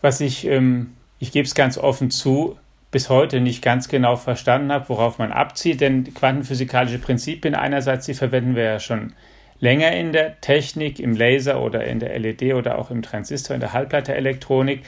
[0.00, 2.56] was ich, ähm, ich gebe es ganz offen zu,
[2.90, 5.82] bis heute nicht ganz genau verstanden habe, worauf man abzieht.
[5.82, 9.12] Denn quantenphysikalische Prinzipien einerseits, die verwenden wir ja schon
[9.60, 13.60] länger in der Technik, im Laser oder in der LED oder auch im Transistor, in
[13.60, 14.84] der Halbleiterelektronik.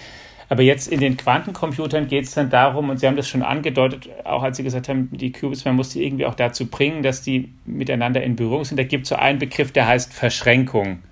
[0.51, 4.09] Aber jetzt in den Quantencomputern geht es dann darum, und Sie haben das schon angedeutet,
[4.25, 7.23] auch als Sie gesagt haben, die Qubits, man muss die irgendwie auch dazu bringen, dass
[7.23, 8.77] die miteinander in Berührung sind.
[8.77, 11.05] Da gibt es so einen Begriff, der heißt Verschränkung.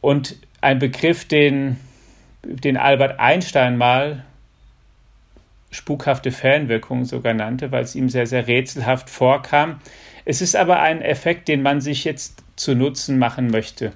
[0.00, 1.76] Und ein Begriff, den,
[2.42, 4.24] den Albert Einstein mal
[5.70, 9.78] spukhafte Fernwirkung sogar nannte, weil es ihm sehr, sehr rätselhaft vorkam.
[10.24, 13.92] Es ist aber ein Effekt, den man sich jetzt zu Nutzen machen möchte.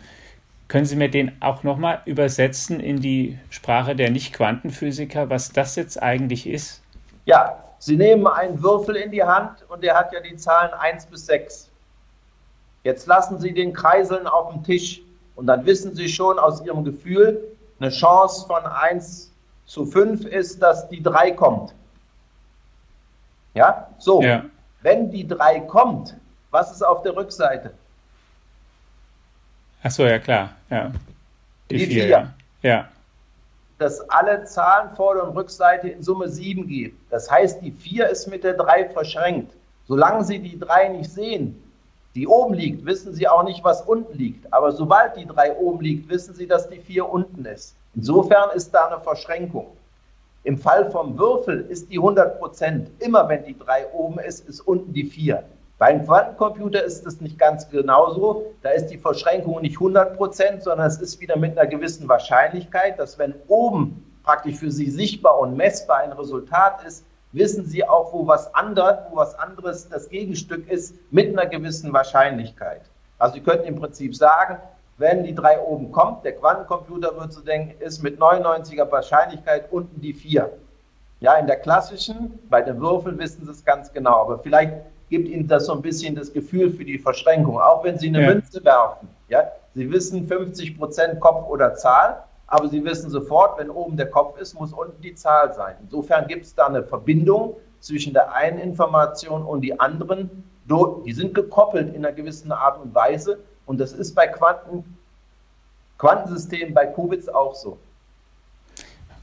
[0.70, 6.00] Können Sie mir den auch nochmal übersetzen in die Sprache der Nicht-Quantenphysiker, was das jetzt
[6.00, 6.80] eigentlich ist?
[7.24, 11.06] Ja, Sie nehmen einen Würfel in die Hand und der hat ja die Zahlen 1
[11.06, 11.68] bis 6.
[12.84, 15.02] Jetzt lassen Sie den Kreiseln auf dem Tisch
[15.34, 17.42] und dann wissen Sie schon aus Ihrem Gefühl,
[17.80, 19.32] eine Chance von 1
[19.66, 21.74] zu 5 ist, dass die 3 kommt.
[23.54, 24.22] Ja, so.
[24.22, 24.44] Ja.
[24.82, 26.14] Wenn die 3 kommt,
[26.52, 27.72] was ist auf der Rückseite?
[29.82, 30.50] Ach so, ja klar.
[30.68, 30.92] Ja.
[31.70, 32.06] Die 4.
[32.06, 32.34] Ja.
[32.62, 32.88] ja.
[33.78, 36.98] Dass alle Zahlen Vorder- und Rückseite in Summe 7 geben.
[37.08, 39.52] Das heißt, die 4 ist mit der 3 verschränkt.
[39.86, 41.62] Solange Sie die 3 nicht sehen,
[42.14, 44.52] die oben liegt, wissen Sie auch nicht, was unten liegt.
[44.52, 47.74] Aber sobald die 3 oben liegt, wissen Sie, dass die 4 unten ist.
[47.94, 49.68] Insofern ist da eine Verschränkung.
[50.44, 52.90] Im Fall vom Würfel ist die 100 Prozent.
[52.98, 55.42] Immer wenn die 3 oben ist, ist unten die 4.
[55.80, 58.52] Beim Quantencomputer ist es nicht ganz genauso.
[58.60, 62.98] Da ist die Verschränkung nicht 100 Prozent, sondern es ist wieder mit einer gewissen Wahrscheinlichkeit,
[62.98, 68.12] dass wenn oben praktisch für Sie sichtbar und messbar ein Resultat ist, wissen Sie auch,
[68.12, 72.82] wo was anderes, wo was anderes das Gegenstück ist, mit einer gewissen Wahrscheinlichkeit.
[73.18, 74.58] Also Sie könnten im Prinzip sagen,
[74.98, 79.98] wenn die 3 oben kommt, der Quantencomputer wird so denken, ist mit 99er Wahrscheinlichkeit unten
[80.02, 80.50] die 4.
[81.20, 84.74] Ja, in der klassischen, bei den Würfeln wissen Sie es ganz genau, aber vielleicht
[85.10, 88.22] gibt Ihnen das so ein bisschen das Gefühl für die Verschränkung, auch wenn Sie eine
[88.22, 88.34] ja.
[88.34, 89.08] Münze werfen.
[89.28, 94.08] Ja, Sie wissen 50 Prozent Kopf oder Zahl, aber Sie wissen sofort, wenn oben der
[94.08, 95.76] Kopf ist, muss unten die Zahl sein.
[95.82, 100.44] Insofern gibt es da eine Verbindung zwischen der einen Information und die anderen.
[101.04, 104.96] Die sind gekoppelt in einer gewissen Art und Weise und das ist bei Quanten,
[105.98, 107.76] Quantensystemen, bei Qubits auch so.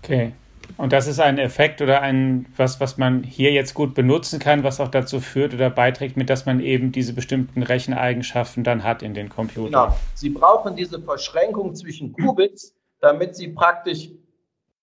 [0.04, 0.34] Okay.
[0.76, 4.64] Und das ist ein Effekt oder ein was, was man hier jetzt gut benutzen kann,
[4.64, 9.02] was auch dazu führt oder beiträgt, mit dass man eben diese bestimmten Recheneigenschaften dann hat
[9.02, 9.90] in den Computern.
[9.90, 9.98] Genau.
[10.14, 14.10] Sie brauchen diese Verschränkung zwischen Qubits, damit Sie praktisch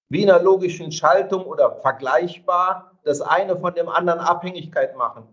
[0.09, 5.25] wie in einer logischen Schaltung oder vergleichbar das eine von dem anderen Abhängigkeit machen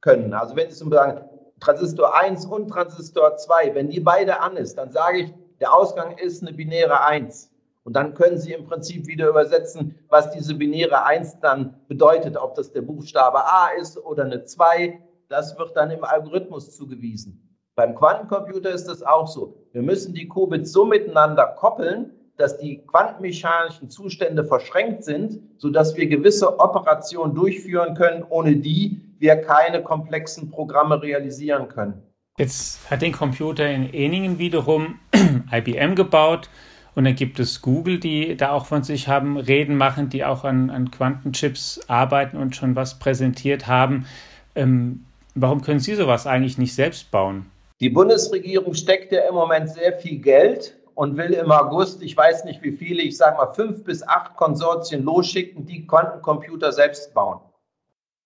[0.00, 0.34] können.
[0.34, 1.24] Also wenn Sie zum Beispiel
[1.60, 6.18] Transistor 1 und Transistor 2, wenn die beide an ist, dann sage ich, der Ausgang
[6.18, 7.51] ist eine binäre 1.
[7.84, 12.54] Und dann können Sie im Prinzip wieder übersetzen, was diese binäre 1 dann bedeutet, ob
[12.54, 15.00] das der Buchstabe A ist oder eine 2.
[15.28, 17.58] Das wird dann im Algorithmus zugewiesen.
[17.74, 19.56] Beim Quantencomputer ist das auch so.
[19.72, 26.06] Wir müssen die Qubits so miteinander koppeln, dass die quantenmechanischen Zustände verschränkt sind, sodass wir
[26.06, 32.02] gewisse Operationen durchführen können, ohne die wir keine komplexen Programme realisieren können.
[32.38, 34.98] Jetzt hat den Computer in Eningen wiederum
[35.52, 36.48] IBM gebaut
[36.94, 40.44] und dann gibt es Google, die da auch von sich haben Reden machen, die auch
[40.44, 44.06] an, an Quantenchips arbeiten und schon was präsentiert haben.
[44.54, 47.46] Ähm, warum können Sie sowas eigentlich nicht selbst bauen?
[47.80, 52.44] Die Bundesregierung steckt ja im Moment sehr viel Geld und will im August, ich weiß
[52.44, 57.40] nicht wie viele, ich sage mal fünf bis acht Konsortien losschicken, die Quantencomputer selbst bauen.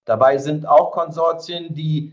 [0.05, 2.13] Dabei sind auch Konsortien, die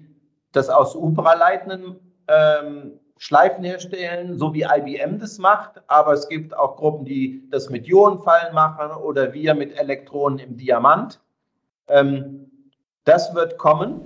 [0.52, 5.82] das aus supraleitenden ähm, Schleifen herstellen, so wie IBM das macht.
[5.88, 10.58] Aber es gibt auch Gruppen, die das mit Ionenfallen machen oder wir mit Elektronen im
[10.58, 11.22] Diamant.
[11.88, 12.52] Ähm,
[13.06, 14.02] das wird kommen.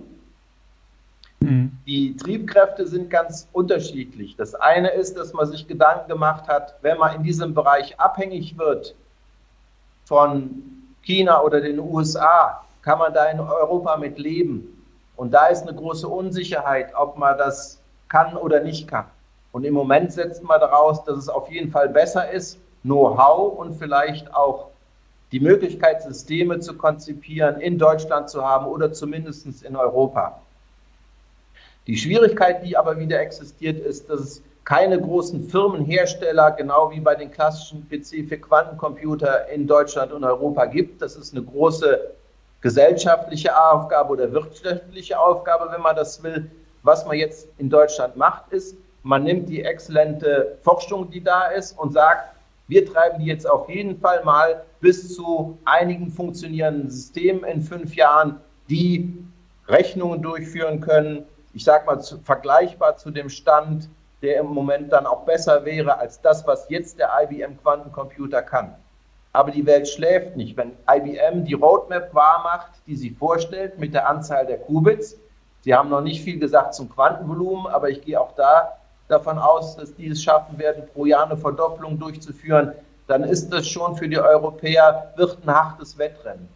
[1.40, 1.72] Mhm.
[1.88, 4.36] Die Triebkräfte sind ganz unterschiedlich.
[4.36, 8.56] Das eine ist, dass man sich Gedanken gemacht hat, wenn man in diesem Bereich abhängig
[8.60, 8.94] wird
[10.06, 10.62] von
[11.02, 14.86] China oder den USA, kann man da in Europa mit leben?
[15.16, 19.06] Und da ist eine große Unsicherheit, ob man das kann oder nicht kann.
[19.52, 23.76] Und im Moment setzt man daraus, dass es auf jeden Fall besser ist, Know-how und
[23.76, 24.70] vielleicht auch
[25.32, 30.40] die Möglichkeit, Systeme zu konzipieren, in Deutschland zu haben oder zumindest in Europa.
[31.86, 37.16] Die Schwierigkeit, die aber wieder existiert, ist, dass es keine großen Firmenhersteller, genau wie bei
[37.16, 41.02] den klassischen PC für Quantencomputer in Deutschland und Europa gibt.
[41.02, 42.12] Das ist eine große
[42.60, 46.52] gesellschaftliche Aufgabe oder wirtschaftliche Aufgabe, wenn man das will.
[46.88, 51.78] Was man jetzt in Deutschland macht, ist, man nimmt die exzellente Forschung, die da ist,
[51.78, 52.34] und sagt,
[52.70, 57.94] wir treiben die jetzt auf jeden Fall mal bis zu einigen funktionierenden Systemen in fünf
[57.94, 59.18] Jahren, die
[59.68, 61.26] Rechnungen durchführen können.
[61.54, 63.90] Ich sage mal zu, vergleichbar zu dem Stand,
[64.22, 68.76] der im Moment dann auch besser wäre als das, was jetzt der IBM Quantencomputer kann
[69.34, 70.58] aber die Welt schläft nicht.
[70.58, 75.16] Wenn IBM die Roadmap wahrmacht, die sie vorstellt mit der Anzahl der Qubits,
[75.68, 78.78] sie haben noch nicht viel gesagt zum Quantenvolumen, aber ich gehe auch da
[79.10, 82.72] davon aus, dass die es schaffen werden, pro Jahr eine Verdopplung durchzuführen,
[83.08, 86.48] dann ist das schon für die Europäer, wird ein hartes Wettrennen.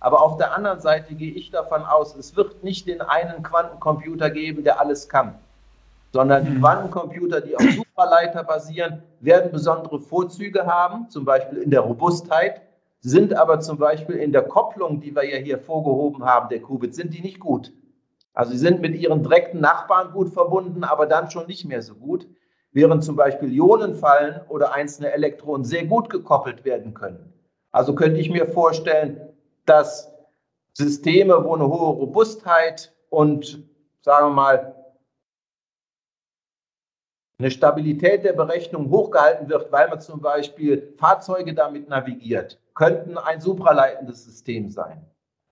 [0.00, 4.30] Aber auf der anderen Seite gehe ich davon aus, es wird nicht den einen Quantencomputer
[4.30, 5.36] geben, der alles kann
[6.12, 6.60] sondern die mhm.
[6.60, 12.62] Quantencomputer, die auf Supraleiter basieren, werden besondere Vorzüge haben, zum Beispiel in der Robustheit,
[13.02, 16.96] sind aber zum Beispiel in der Kopplung, die wir ja hier vorgehoben haben, der Qubits,
[16.96, 17.70] sind die nicht gut.
[18.36, 21.94] Also sie sind mit ihren direkten Nachbarn gut verbunden, aber dann schon nicht mehr so
[21.94, 22.28] gut,
[22.70, 27.32] während zum Beispiel Ionenfallen oder einzelne Elektronen sehr gut gekoppelt werden können.
[27.72, 29.32] Also könnte ich mir vorstellen,
[29.64, 30.12] dass
[30.74, 33.64] Systeme, wo eine hohe Robustheit und,
[34.02, 34.84] sagen wir mal,
[37.38, 43.40] eine Stabilität der Berechnung hochgehalten wird, weil man zum Beispiel Fahrzeuge damit navigiert, könnten ein
[43.40, 45.06] supraleitendes System sein.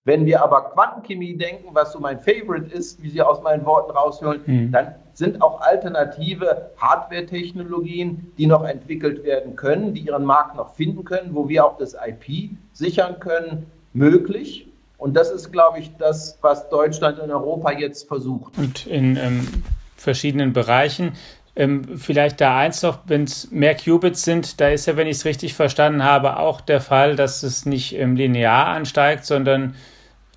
[0.06, 3.90] Wenn wir aber Quantenchemie denken, was so mein Favorite ist, wie Sie aus meinen Worten
[3.90, 4.70] raushören, mhm.
[4.70, 11.04] dann sind auch alternative Hardware-Technologien, die noch entwickelt werden können, die ihren Markt noch finden
[11.04, 14.66] können, wo wir auch das IP sichern können, möglich.
[14.98, 18.58] Und das ist, glaube ich, das, was Deutschland und Europa jetzt versucht.
[18.58, 19.48] Und in ähm,
[19.96, 21.12] verschiedenen Bereichen.
[21.56, 25.18] Ähm, vielleicht da eins noch, wenn es mehr Qubits sind, da ist ja, wenn ich
[25.18, 29.76] es richtig verstanden habe, auch der Fall, dass es nicht ähm, linear ansteigt, sondern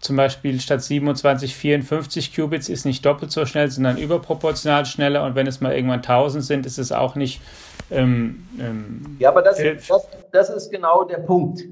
[0.08, 5.26] zum Beispiel statt 27, 54 Qubits ist nicht doppelt so schnell, sondern überproportional schneller.
[5.26, 7.42] Und wenn es mal irgendwann 1000 sind, ist es auch nicht.
[7.92, 11.66] Ähm, ähm, ja, aber das, das, das ist genau der Punkt.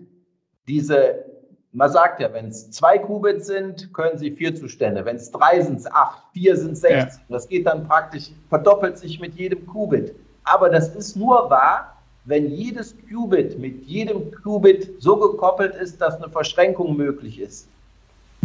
[0.67, 1.23] Diese,
[1.71, 5.05] man sagt ja, wenn es zwei Qubits sind, können sie vier Zustände.
[5.05, 6.97] Wenn es drei sind, es acht, vier sind 16.
[6.99, 7.07] Ja.
[7.29, 10.13] Das geht dann praktisch, verdoppelt sich mit jedem Qubit.
[10.43, 11.95] Aber das ist nur wahr,
[12.25, 17.69] wenn jedes Qubit mit jedem Qubit so gekoppelt ist, dass eine Verschränkung möglich ist.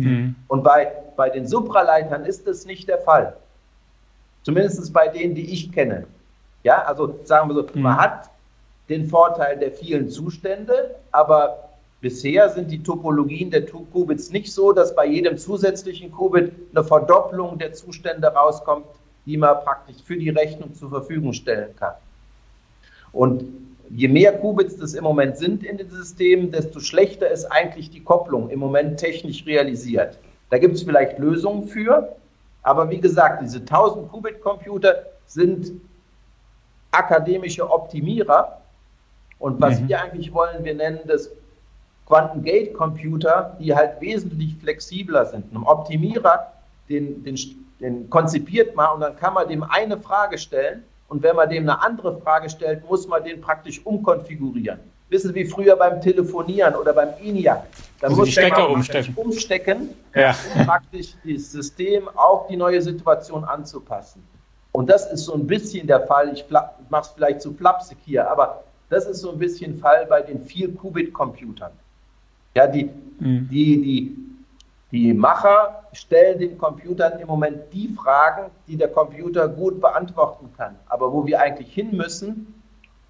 [0.05, 0.35] Mhm.
[0.49, 3.37] Und bei, bei den Supraleitern ist das nicht der Fall.
[4.43, 6.07] Zumindest bei denen, die ich kenne.
[6.63, 7.83] Ja, also sagen wir so, mhm.
[7.83, 8.31] man hat
[8.89, 14.95] den Vorteil der vielen Zustände, aber bisher sind die Topologien der Qubits nicht so, dass
[14.95, 18.87] bei jedem zusätzlichen Qubit eine Verdopplung der Zustände rauskommt,
[19.27, 21.95] die man praktisch für die Rechnung zur Verfügung stellen kann.
[23.13, 23.45] Und
[23.91, 28.03] je mehr Qubits das im Moment sind in den Systemen, desto schlechter ist eigentlich die
[28.03, 30.19] Kopplung im Moment technisch realisiert.
[30.51, 32.17] Da gibt es vielleicht Lösungen für,
[32.63, 34.95] aber wie gesagt, diese 1000 Qubit-Computer
[35.27, 35.73] sind
[36.91, 38.61] akademische Optimierer.
[39.39, 39.89] Und was mhm.
[39.89, 41.31] wir eigentlich wollen, wir nennen das
[42.07, 45.53] Quantum Gate Computer, die halt wesentlich flexibler sind.
[45.55, 46.53] Ein Optimierer,
[46.89, 47.39] den, den,
[47.81, 51.65] den konzipiert man und dann kann man dem eine Frage stellen und wenn man dem
[51.65, 54.79] eine andere Frage stellt, muss man den praktisch umkonfigurieren.
[55.09, 57.67] Wissen Sie, wie früher beim Telefonieren oder beim ENIAC.
[58.01, 59.15] Da also muss die Stecker umstecken.
[59.17, 60.37] umstecken, ja.
[60.55, 64.23] um praktisch das System auf die neue Situation anzupassen.
[64.71, 66.33] Und das ist so ein bisschen der Fall.
[66.33, 70.23] Ich mache es vielleicht zu flapsig hier, aber das ist so ein bisschen Fall bei
[70.23, 71.73] den 4-Qubit-Computern.
[72.55, 73.49] Ja, die, mhm.
[73.51, 74.17] die, die,
[74.93, 80.77] die Macher stellen den Computern im Moment die Fragen, die der Computer gut beantworten kann.
[80.89, 82.61] Aber wo wir eigentlich hin müssen,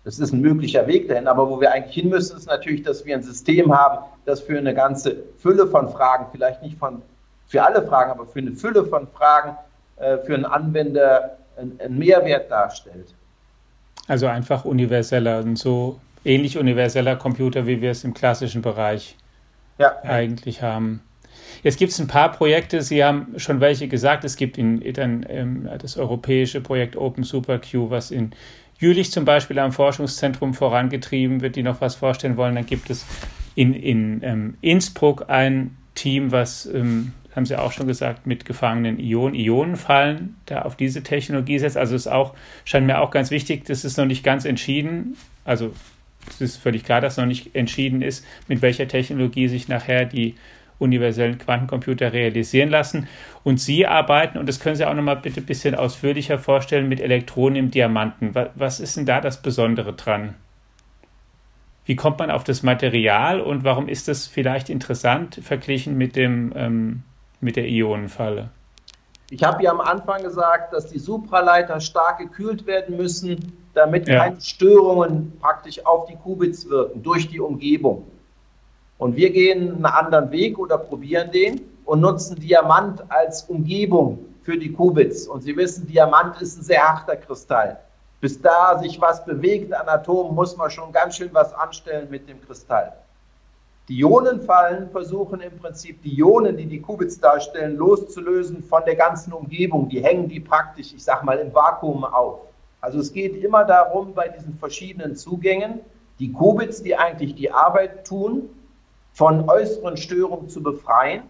[0.04, 3.04] das ist ein möglicher Weg dahin, aber wo wir eigentlich hin müssen, ist natürlich, dass
[3.04, 7.02] wir ein System haben, das für eine ganze Fülle von Fragen, vielleicht nicht von,
[7.46, 9.56] für alle Fragen, aber für eine Fülle von Fragen
[9.96, 13.14] äh, für einen Anwender einen Mehrwert darstellt.
[14.08, 19.16] Also einfach universeller, und so ähnlich universeller Computer, wie wir es im klassischen Bereich
[19.78, 19.94] ja.
[20.02, 21.02] eigentlich haben.
[21.62, 24.24] Jetzt gibt es ein paar Projekte, Sie haben schon welche gesagt.
[24.24, 28.32] Es gibt in, in, ähm, das europäische Projekt Open SuperQ, was in
[28.78, 32.54] Jülich zum Beispiel am Forschungszentrum vorangetrieben wird, die noch was vorstellen wollen.
[32.54, 33.04] Dann gibt es
[33.54, 38.98] in, in ähm, Innsbruck ein Team, was, ähm, haben Sie auch schon gesagt, mit gefangenen
[38.98, 41.76] Ionen, Ionenfallen da auf diese Technologie setzt.
[41.76, 45.16] Also ist auch, scheint mir auch ganz wichtig, das ist noch nicht ganz entschieden.
[45.44, 45.74] Also
[46.30, 50.36] es ist völlig klar, dass noch nicht entschieden ist, mit welcher Technologie sich nachher die
[50.80, 53.06] universellen Quantencomputer realisieren lassen.
[53.44, 56.88] Und Sie arbeiten, und das können Sie auch noch mal bitte ein bisschen ausführlicher vorstellen,
[56.88, 58.34] mit Elektronen im Diamanten.
[58.54, 60.34] Was ist denn da das Besondere dran?
[61.84, 66.52] Wie kommt man auf das Material und warum ist das vielleicht interessant verglichen mit, dem,
[66.54, 67.02] ähm,
[67.40, 68.50] mit der Ionenfalle?
[69.30, 74.24] Ich habe ja am Anfang gesagt, dass die Supraleiter stark gekühlt werden müssen, damit ja.
[74.24, 78.06] keine Störungen praktisch auf die Qubits wirken durch die Umgebung.
[79.00, 84.58] Und wir gehen einen anderen Weg oder probieren den und nutzen Diamant als Umgebung für
[84.58, 85.26] die Qubits.
[85.26, 87.80] Und Sie wissen, Diamant ist ein sehr harter Kristall.
[88.20, 92.28] Bis da sich was bewegt an Atomen, muss man schon ganz schön was anstellen mit
[92.28, 92.92] dem Kristall.
[93.88, 99.32] Die Ionenfallen versuchen im Prinzip die Ionen, die die Qubits darstellen, loszulösen von der ganzen
[99.32, 99.88] Umgebung.
[99.88, 102.40] Die hängen die praktisch, ich sag mal, im Vakuum auf.
[102.82, 105.80] Also es geht immer darum, bei diesen verschiedenen Zugängen,
[106.18, 108.50] die Qubits, die eigentlich die Arbeit tun,
[109.20, 111.24] von äußeren Störungen zu befreien,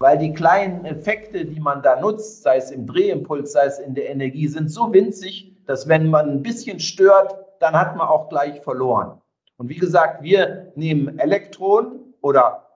[0.00, 3.94] weil die kleinen Effekte, die man da nutzt, sei es im Drehimpuls, sei es in
[3.94, 8.28] der Energie, sind so winzig, dass wenn man ein bisschen stört, dann hat man auch
[8.28, 9.20] gleich verloren.
[9.56, 12.66] Und wie gesagt, wir nehmen Elektronen oder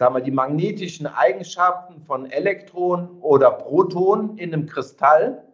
[0.00, 5.44] sagen wir, die magnetischen Eigenschaften von Elektronen oder Protonen in einem Kristall,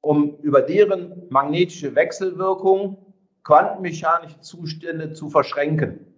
[0.00, 2.96] um über deren magnetische Wechselwirkung
[3.42, 6.13] quantenmechanische Zustände zu verschränken.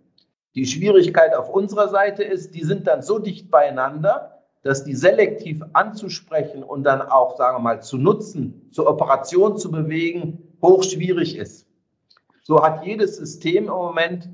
[0.57, 5.63] Die Schwierigkeit auf unserer Seite ist, die sind dann so dicht beieinander, dass die selektiv
[5.75, 11.67] anzusprechen und dann auch, sagen wir mal, zu nutzen, zur Operation zu bewegen, hochschwierig ist.
[12.43, 14.31] So hat jedes System im Moment,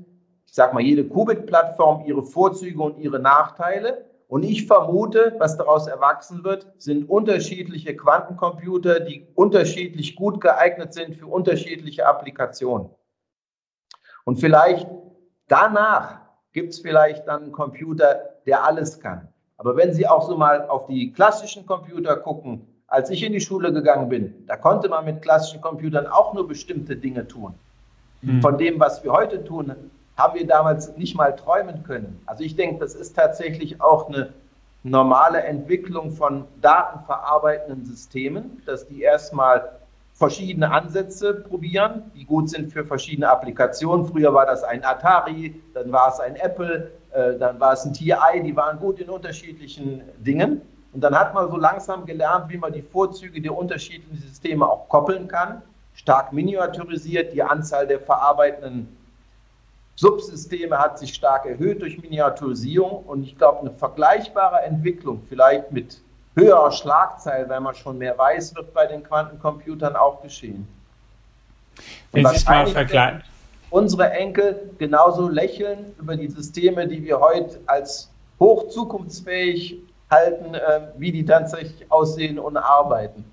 [0.47, 4.05] ich sage mal, jede Qubit-Plattform ihre Vorzüge und ihre Nachteile.
[4.29, 11.17] Und ich vermute, was daraus erwachsen wird, sind unterschiedliche Quantencomputer, die unterschiedlich gut geeignet sind
[11.17, 12.89] für unterschiedliche Applikationen.
[14.23, 14.87] Und vielleicht
[15.53, 16.17] danach
[16.51, 19.27] gibt es vielleicht dann einen Computer, der alles kann.
[19.57, 23.39] Aber wenn Sie auch so mal auf die klassischen Computer gucken, als ich in die
[23.39, 27.53] Schule gegangen bin, da konnte man mit klassischen Computern auch nur bestimmte Dinge tun.
[28.21, 28.41] Mhm.
[28.41, 29.73] Von dem, was wir heute tun,
[30.17, 32.19] haben wir damals nicht mal träumen können.
[32.25, 34.33] Also ich denke, das ist tatsächlich auch eine
[34.83, 39.79] normale Entwicklung von datenverarbeitenden Systemen, dass die erstmal
[40.13, 44.05] verschiedene Ansätze probieren, die gut sind für verschiedene Applikationen.
[44.05, 47.93] Früher war das ein Atari, dann war es ein Apple, äh, dann war es ein
[47.93, 50.61] TI, die waren gut in unterschiedlichen Dingen.
[50.93, 54.87] Und dann hat man so langsam gelernt, wie man die Vorzüge der unterschiedlichen Systeme auch
[54.87, 55.63] koppeln kann.
[55.95, 58.95] Stark miniaturisiert, die Anzahl der verarbeitenden
[59.95, 63.03] Subsysteme hat sich stark erhöht durch Miniaturisierung.
[63.05, 66.02] Und ich glaube, eine vergleichbare Entwicklung, vielleicht mit
[66.35, 70.67] höherer Schlagzeile, weil man schon mehr weiß, wird bei den Quantencomputern auch geschehen.
[72.11, 73.23] Wenn Sie es mal vergleichen.
[73.69, 79.77] Unsere Enkel genauso lächeln über die Systeme, die wir heute als hoch zukunftsfähig
[80.11, 83.25] halten, äh, wie die tatsächlich aussehen und arbeiten.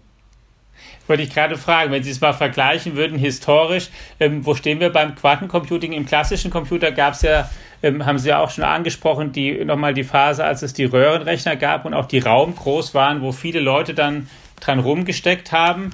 [1.07, 4.91] Wollte ich gerade fragen, wenn Sie es mal vergleichen würden, historisch, ähm, wo stehen wir
[4.91, 5.93] beim Quantencomputing?
[5.93, 7.51] Im klassischen Computer gab es ja,
[7.83, 11.57] ähm, haben Sie ja auch schon angesprochen, die nochmal die Phase, als es die Röhrenrechner
[11.57, 14.29] gab und auch die Raum groß waren, wo viele Leute dann
[14.61, 15.91] dran rumgesteckt haben.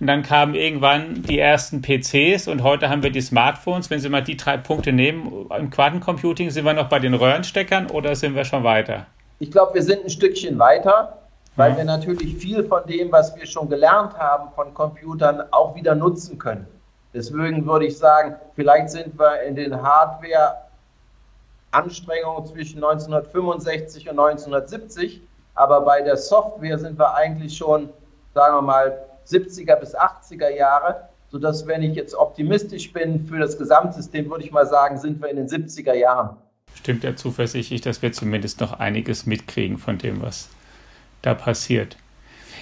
[0.00, 3.90] Und dann kamen irgendwann die ersten PCs und heute haben wir die Smartphones.
[3.90, 7.90] Wenn Sie mal die drei Punkte nehmen, im Quantencomputing, sind wir noch bei den Röhrensteckern
[7.90, 9.06] oder sind wir schon weiter?
[9.38, 11.18] Ich glaube, wir sind ein Stückchen weiter,
[11.56, 11.78] weil ja.
[11.78, 16.38] wir natürlich viel von dem, was wir schon gelernt haben von Computern, auch wieder nutzen
[16.38, 16.66] können.
[17.12, 19.80] Deswegen würde ich sagen, vielleicht sind wir in den
[21.74, 25.20] Hardware-Anstrengungen zwischen 1965 und 1970,
[25.54, 27.90] aber bei der Software sind wir eigentlich schon,
[28.34, 33.58] sagen wir mal, 70er bis 80er Jahre, sodass, wenn ich jetzt optimistisch bin für das
[33.58, 36.36] Gesamtsystem, würde ich mal sagen, sind wir in den 70er Jahren
[36.84, 40.50] stimmt ja zuversichtlich, dass wir zumindest noch einiges mitkriegen von dem, was
[41.22, 41.96] da passiert.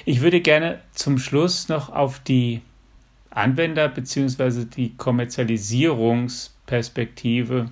[0.04, 2.62] Ich würde gerne zum Schluss noch auf die
[3.30, 4.64] Anwender bzw.
[4.64, 7.70] die Kommerzialisierungsperspektive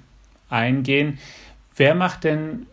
[0.50, 1.18] eingehen.
[1.76, 2.66] Wer macht denn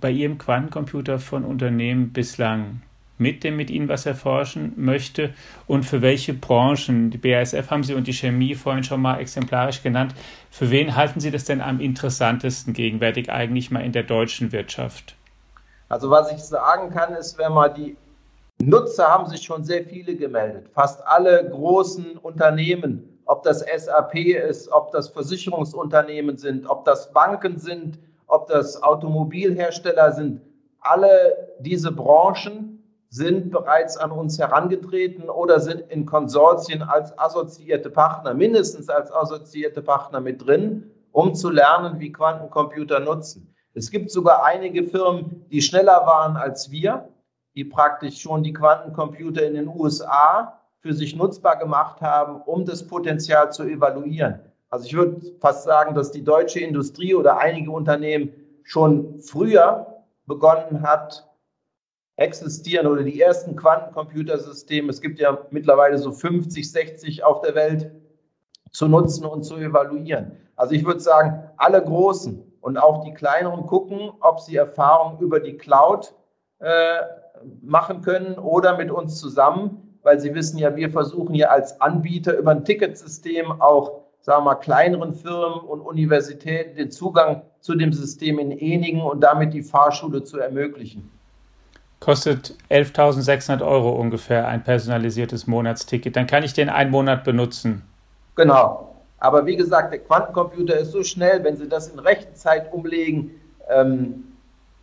[0.00, 2.82] bei Ihrem Quantencomputer von Unternehmen bislang
[3.18, 5.32] mit, der mit Ihnen was erforschen möchte
[5.66, 9.82] und für welche Branchen, die BASF haben Sie und die Chemie vorhin schon mal exemplarisch
[9.82, 10.14] genannt,
[10.50, 15.14] für wen halten Sie das denn am interessantesten gegenwärtig eigentlich mal in der deutschen Wirtschaft?
[15.88, 17.96] Also was ich sagen kann, ist, wenn man die
[18.60, 24.70] Nutzer haben sich schon sehr viele gemeldet, fast alle großen Unternehmen, ob das SAP ist,
[24.72, 30.40] ob das Versicherungsunternehmen sind, ob das Banken sind, ob das Automobilhersteller sind,
[30.80, 32.72] alle diese Branchen
[33.08, 39.82] sind bereits an uns herangetreten oder sind in Konsortien als assoziierte Partner, mindestens als assoziierte
[39.82, 43.54] Partner mit drin, um zu lernen, wie Quantencomputer nutzen.
[43.74, 47.08] Es gibt sogar einige Firmen, die schneller waren als wir,
[47.54, 52.86] die praktisch schon die Quantencomputer in den USA für sich nutzbar gemacht haben, um das
[52.86, 54.40] Potenzial zu evaluieren.
[54.68, 58.32] Also ich würde fast sagen, dass die deutsche Industrie oder einige Unternehmen
[58.64, 61.28] schon früher begonnen hat,
[62.16, 67.90] existieren oder die ersten Quantencomputersysteme, es gibt ja mittlerweile so 50, 60 auf der Welt,
[68.70, 70.32] zu nutzen und zu evaluieren.
[70.56, 75.40] Also ich würde sagen, alle Großen und auch die kleineren gucken, ob sie Erfahrungen über
[75.40, 76.14] die Cloud
[76.58, 77.00] äh,
[77.60, 82.36] machen können oder mit uns zusammen, weil sie wissen ja, wir versuchen ja als Anbieter
[82.36, 87.92] über ein Ticketsystem auch, sagen wir mal, kleineren Firmen und Universitäten den Zugang zu dem
[87.92, 91.10] System in Enigen und damit die Fahrschule zu ermöglichen.
[92.00, 96.16] Kostet 11.600 Euro ungefähr ein personalisiertes Monatsticket.
[96.16, 97.82] Dann kann ich den einen Monat benutzen.
[98.34, 98.96] Genau.
[99.20, 103.30] Aber wie gesagt, der Quantencomputer ist so schnell, wenn Sie das in Rechenzeit umlegen,
[103.70, 104.24] ähm,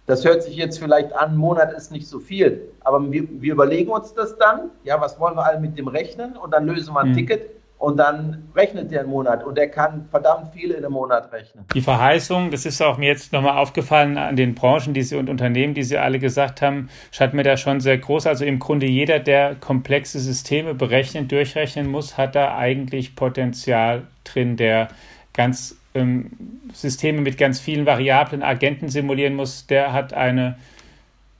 [0.09, 3.53] das hört sich jetzt vielleicht an, ein Monat ist nicht so viel, aber wir, wir,
[3.53, 6.95] überlegen uns das dann, ja, was wollen wir alle mit dem rechnen und dann lösen
[6.95, 7.15] wir ein mhm.
[7.15, 11.31] Ticket und dann rechnet der einen Monat und er kann verdammt viel in einem Monat
[11.31, 11.63] rechnen.
[11.75, 15.29] Die Verheißung, das ist auch mir jetzt nochmal aufgefallen an den Branchen die Sie und
[15.29, 18.25] Unternehmen, die Sie alle gesagt haben, scheint mir da schon sehr groß.
[18.25, 24.57] Also im Grunde jeder, der komplexe Systeme berechnen, durchrechnen muss, hat da eigentlich Potenzial drin,
[24.57, 24.87] der
[25.33, 26.31] ganz ähm,
[26.73, 30.57] Systeme mit ganz vielen variablen Agenten simulieren muss, der hat eine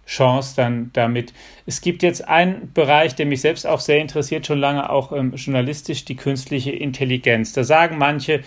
[0.05, 1.33] Chance dann damit.
[1.67, 5.33] Es gibt jetzt einen Bereich, der mich selbst auch sehr interessiert, schon lange auch ähm,
[5.35, 7.53] journalistisch, die künstliche Intelligenz.
[7.53, 8.41] Da sagen manche,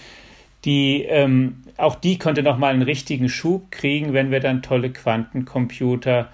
[0.65, 4.91] die ähm, auch die könnte noch mal einen richtigen Schub kriegen, wenn wir dann tolle
[4.91, 6.29] Quantencomputer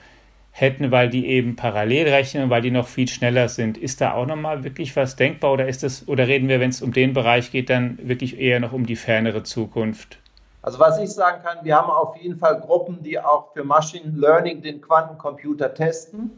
[0.60, 3.78] hätten, weil die eben parallel rechnen und weil die noch viel schneller sind.
[3.78, 6.70] Ist da auch noch mal wirklich was denkbar oder ist das oder reden wir, wenn
[6.70, 10.18] es um den Bereich geht, dann wirklich eher noch um die fernere Zukunft?
[10.62, 14.12] Also was ich sagen kann, wir haben auf jeden Fall Gruppen, die auch für Machine
[14.16, 16.30] Learning den Quantencomputer testen.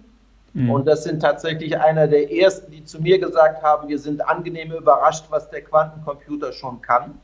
[0.52, 0.70] Mhm.
[0.70, 4.72] Und das sind tatsächlich einer der ersten, die zu mir gesagt haben, wir sind angenehm
[4.72, 7.18] überrascht, was der Quantencomputer schon kann.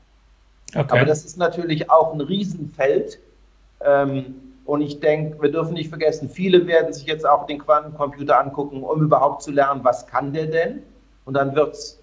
[0.75, 0.87] Okay.
[0.89, 3.19] Aber das ist natürlich auch ein Riesenfeld.
[3.85, 4.35] Ähm,
[4.67, 8.83] und ich denke, wir dürfen nicht vergessen, viele werden sich jetzt auch den Quantencomputer angucken,
[8.83, 10.83] um überhaupt zu lernen, was kann der denn?
[11.25, 12.01] Und dann wird es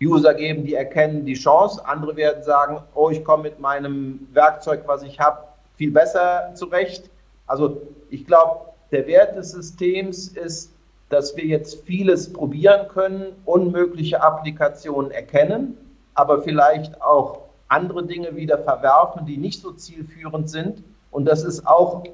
[0.00, 1.84] User geben, die erkennen die Chance.
[1.84, 5.42] Andere werden sagen, oh, ich komme mit meinem Werkzeug, was ich habe,
[5.76, 7.10] viel besser zurecht.
[7.46, 10.72] Also ich glaube, der Wert des Systems ist,
[11.08, 15.76] dass wir jetzt vieles probieren können, unmögliche Applikationen erkennen,
[16.14, 20.82] aber vielleicht auch andere Dinge wieder verwerfen, die nicht so zielführend sind.
[21.10, 22.04] Und das ist auch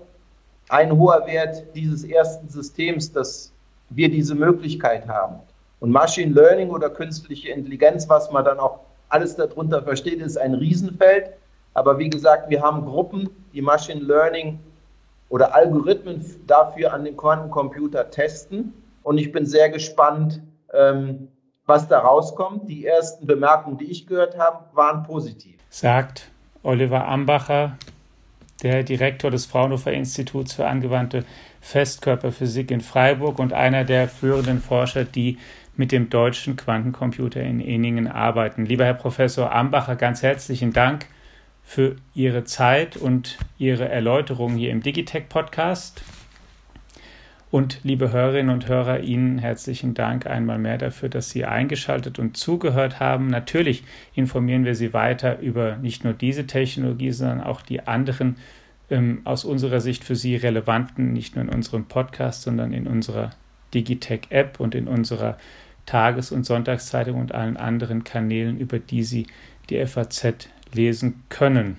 [0.68, 3.52] ein hoher Wert dieses ersten Systems, dass
[3.90, 5.36] wir diese Möglichkeit haben.
[5.80, 10.54] Und Machine Learning oder künstliche Intelligenz, was man dann auch alles darunter versteht, ist ein
[10.54, 11.30] Riesenfeld.
[11.74, 14.58] Aber wie gesagt, wir haben Gruppen, die Machine Learning
[15.28, 18.72] oder Algorithmen dafür an den Quantencomputer testen.
[19.02, 20.40] Und ich bin sehr gespannt,
[20.72, 21.28] ähm,
[21.66, 22.68] was da rauskommt.
[22.68, 25.56] Die ersten Bemerkungen, die ich gehört habe, waren positiv.
[25.70, 26.30] Sagt
[26.62, 27.76] Oliver Ambacher,
[28.64, 31.24] der Direktor des Fraunhofer Instituts für angewandte
[31.60, 35.38] Festkörperphysik in Freiburg und einer der führenden Forscher, die
[35.76, 38.64] mit dem deutschen Quantencomputer in Eningen arbeiten.
[38.66, 41.06] Lieber Herr Professor Ambacher, ganz herzlichen Dank
[41.62, 46.02] für Ihre Zeit und Ihre Erläuterungen hier im Digitech Podcast.
[47.54, 52.36] Und liebe Hörerinnen und Hörer, Ihnen herzlichen Dank einmal mehr dafür, dass Sie eingeschaltet und
[52.36, 53.28] zugehört haben.
[53.28, 58.38] Natürlich informieren wir Sie weiter über nicht nur diese Technologie, sondern auch die anderen
[58.90, 63.30] ähm, aus unserer Sicht für Sie relevanten, nicht nur in unserem Podcast, sondern in unserer
[63.72, 65.38] Digitech-App und in unserer
[65.86, 69.28] Tages- und Sonntagszeitung und allen anderen Kanälen, über die Sie
[69.70, 71.76] die FAZ lesen können.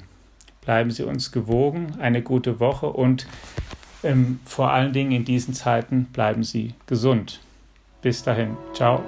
[0.61, 3.27] Bleiben Sie uns gewogen, eine gute Woche und
[4.45, 7.39] vor allen Dingen in diesen Zeiten bleiben Sie gesund.
[8.01, 9.03] Bis dahin, ciao.